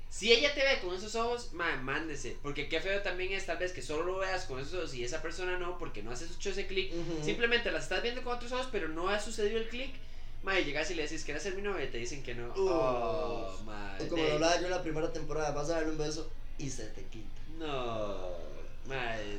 Si 0.08 0.32
ella 0.32 0.52
te 0.54 0.62
ve 0.64 0.80
con 0.80 0.94
esos 0.94 1.14
ojos, 1.14 1.52
ma, 1.52 1.76
mándese. 1.76 2.36
Porque 2.42 2.68
qué 2.68 2.80
feo 2.80 3.00
también 3.02 3.32
es 3.32 3.46
tal 3.46 3.58
vez 3.58 3.72
que 3.72 3.82
solo 3.82 4.04
lo 4.04 4.18
veas 4.18 4.44
con 4.44 4.58
esos 4.60 4.74
ojos 4.74 4.94
y 4.94 5.04
esa 5.04 5.22
persona 5.22 5.56
no, 5.58 5.78
porque 5.78 6.02
no 6.02 6.10
has 6.10 6.22
hecho 6.22 6.50
ese 6.50 6.66
clic. 6.66 6.92
Simplemente 7.24 7.70
las 7.72 7.84
estás 7.84 8.02
viendo 8.02 8.22
con 8.22 8.34
otros 8.36 8.52
ojos, 8.52 8.68
pero 8.72 8.88
no 8.88 9.08
ha 9.08 9.18
sucedido 9.20 9.58
el 9.58 9.68
clic. 9.68 9.94
Ma, 10.42 10.58
y 10.58 10.64
llegas 10.64 10.90
y 10.90 10.94
le 10.94 11.02
decís, 11.02 11.22
¿quieres 11.24 11.42
ser 11.42 11.54
mi 11.54 11.62
novia? 11.62 11.84
Y 11.84 11.90
te 11.90 11.98
dicen 11.98 12.22
que 12.22 12.34
no. 12.34 12.52
Oh, 12.56 13.60
ma, 13.64 13.96
O 14.00 14.08
como 14.08 14.22
lo 14.24 14.32
hablaba 14.34 14.58
yo 14.58 14.64
en 14.66 14.70
la 14.70 14.82
primera 14.82 15.12
temporada, 15.12 15.50
vas 15.52 15.68
a 15.70 15.74
darle 15.74 15.90
un 15.90 15.98
beso 15.98 16.30
y 16.58 16.70
se 16.70 16.86
te 16.86 17.02
quita. 17.04 17.39
No, 17.60 18.30
madre. 18.86 19.38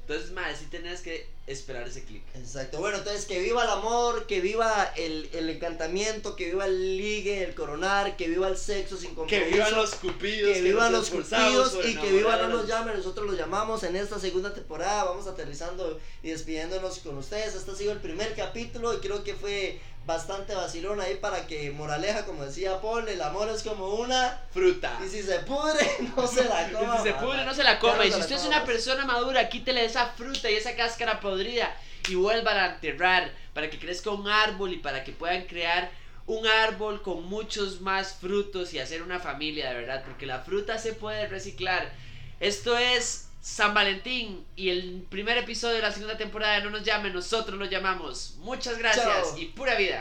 Entonces, 0.00 0.32
madre, 0.32 0.56
sí 0.56 0.66
tenés 0.66 1.00
que 1.00 1.28
esperar 1.46 1.86
ese 1.86 2.04
clic. 2.04 2.22
Exacto. 2.34 2.78
Bueno, 2.80 2.98
entonces 2.98 3.24
que 3.24 3.38
viva 3.40 3.62
el 3.62 3.70
amor, 3.70 4.26
que 4.26 4.40
viva 4.40 4.92
el, 4.96 5.28
el 5.32 5.48
encantamiento, 5.48 6.34
que 6.34 6.46
viva 6.46 6.66
el 6.66 6.96
ligue, 6.96 7.44
el 7.44 7.54
coronar, 7.54 8.16
que 8.16 8.26
viva 8.28 8.48
el 8.48 8.56
sexo 8.56 8.96
sin 8.96 9.14
compromiso. 9.14 9.46
Que 9.48 9.54
vivan 9.54 9.74
los 9.76 9.94
cupidos. 9.94 10.52
que 10.54 10.62
vivan 10.62 10.92
los 10.92 11.08
cupidos 11.08 11.78
y 11.86 11.96
que 11.96 12.10
viva 12.12 12.36
no 12.36 12.48
nos 12.48 12.60
los- 12.62 12.68
llame, 12.68 12.94
nosotros 12.94 13.26
los 13.28 13.38
llamamos 13.38 13.84
en 13.84 13.94
esta 13.94 14.18
segunda 14.18 14.52
temporada, 14.52 15.04
vamos 15.04 15.26
aterrizando 15.28 16.00
y 16.22 16.30
despidiéndonos 16.30 16.98
con 16.98 17.16
ustedes, 17.18 17.54
este 17.54 17.70
ha 17.70 17.74
sido 17.76 17.92
el 17.92 17.98
primer 18.00 18.34
capítulo 18.34 18.92
y 18.94 18.98
creo 18.98 19.22
que 19.22 19.34
fue 19.34 19.80
bastante 20.04 20.54
vacilón 20.54 21.00
ahí 21.00 21.14
para 21.16 21.46
que 21.46 21.70
moraleja, 21.70 22.24
como 22.24 22.44
decía 22.44 22.80
Paul, 22.80 23.08
el 23.08 23.22
amor 23.22 23.48
es 23.48 23.62
como 23.62 23.86
una 23.94 24.40
Fruta. 24.52 24.98
y 25.04 25.08
si 25.08 25.22
se 25.22 25.38
pudre 25.40 25.86
no 26.16 26.26
se 26.26 26.44
la 26.44 26.68
Y 26.70 26.72
coma. 26.72 26.96
si 26.98 27.02
se 27.04 27.14
pudre, 27.14 27.44
no 27.44 27.54
se 27.54 27.62
la 27.64 27.78
coma. 27.78 28.04
Y 28.04 28.12
si 28.12 28.18
usted 28.20 28.36
es 28.36 28.44
una 28.44 28.64
persona 28.64 29.04
madura, 29.06 29.48
quítele 29.48 29.84
esa 29.84 30.06
fruta 30.06 30.50
y 30.50 30.54
esa 30.54 30.74
cáscara 30.74 31.20
podrida 31.20 31.74
y 32.08 32.14
vuelva 32.16 32.52
a 32.52 32.74
enterrar 32.74 33.32
para 33.54 33.70
que 33.70 33.78
crezca 33.78 34.10
un 34.10 34.28
árbol 34.28 34.72
y 34.72 34.78
para 34.78 35.04
que 35.04 35.12
puedan 35.12 35.42
crear 35.44 35.90
un 36.26 36.46
árbol 36.46 37.02
con 37.02 37.24
muchos 37.24 37.80
más 37.80 38.14
frutos 38.14 38.72
y 38.74 38.78
hacer 38.80 39.02
una 39.02 39.20
familia 39.20 39.68
de 39.70 39.74
verdad, 39.76 40.02
porque 40.04 40.26
la 40.26 40.40
fruta 40.40 40.78
se 40.78 40.92
puede 40.94 41.26
reciclar. 41.28 41.92
Esto 42.40 42.76
es 42.76 43.28
San 43.42 43.74
Valentín 43.74 44.46
y 44.54 44.70
el 44.70 45.04
primer 45.10 45.36
episodio 45.36 45.74
de 45.74 45.82
la 45.82 45.90
segunda 45.90 46.16
temporada 46.16 46.54
de 46.54 46.64
No 46.64 46.70
nos 46.70 46.84
llame, 46.84 47.10
nosotros 47.10 47.58
lo 47.58 47.64
llamamos. 47.64 48.36
Muchas 48.38 48.78
gracias 48.78 49.04
Chao. 49.04 49.36
y 49.36 49.46
pura 49.46 49.74
vida. 49.74 50.00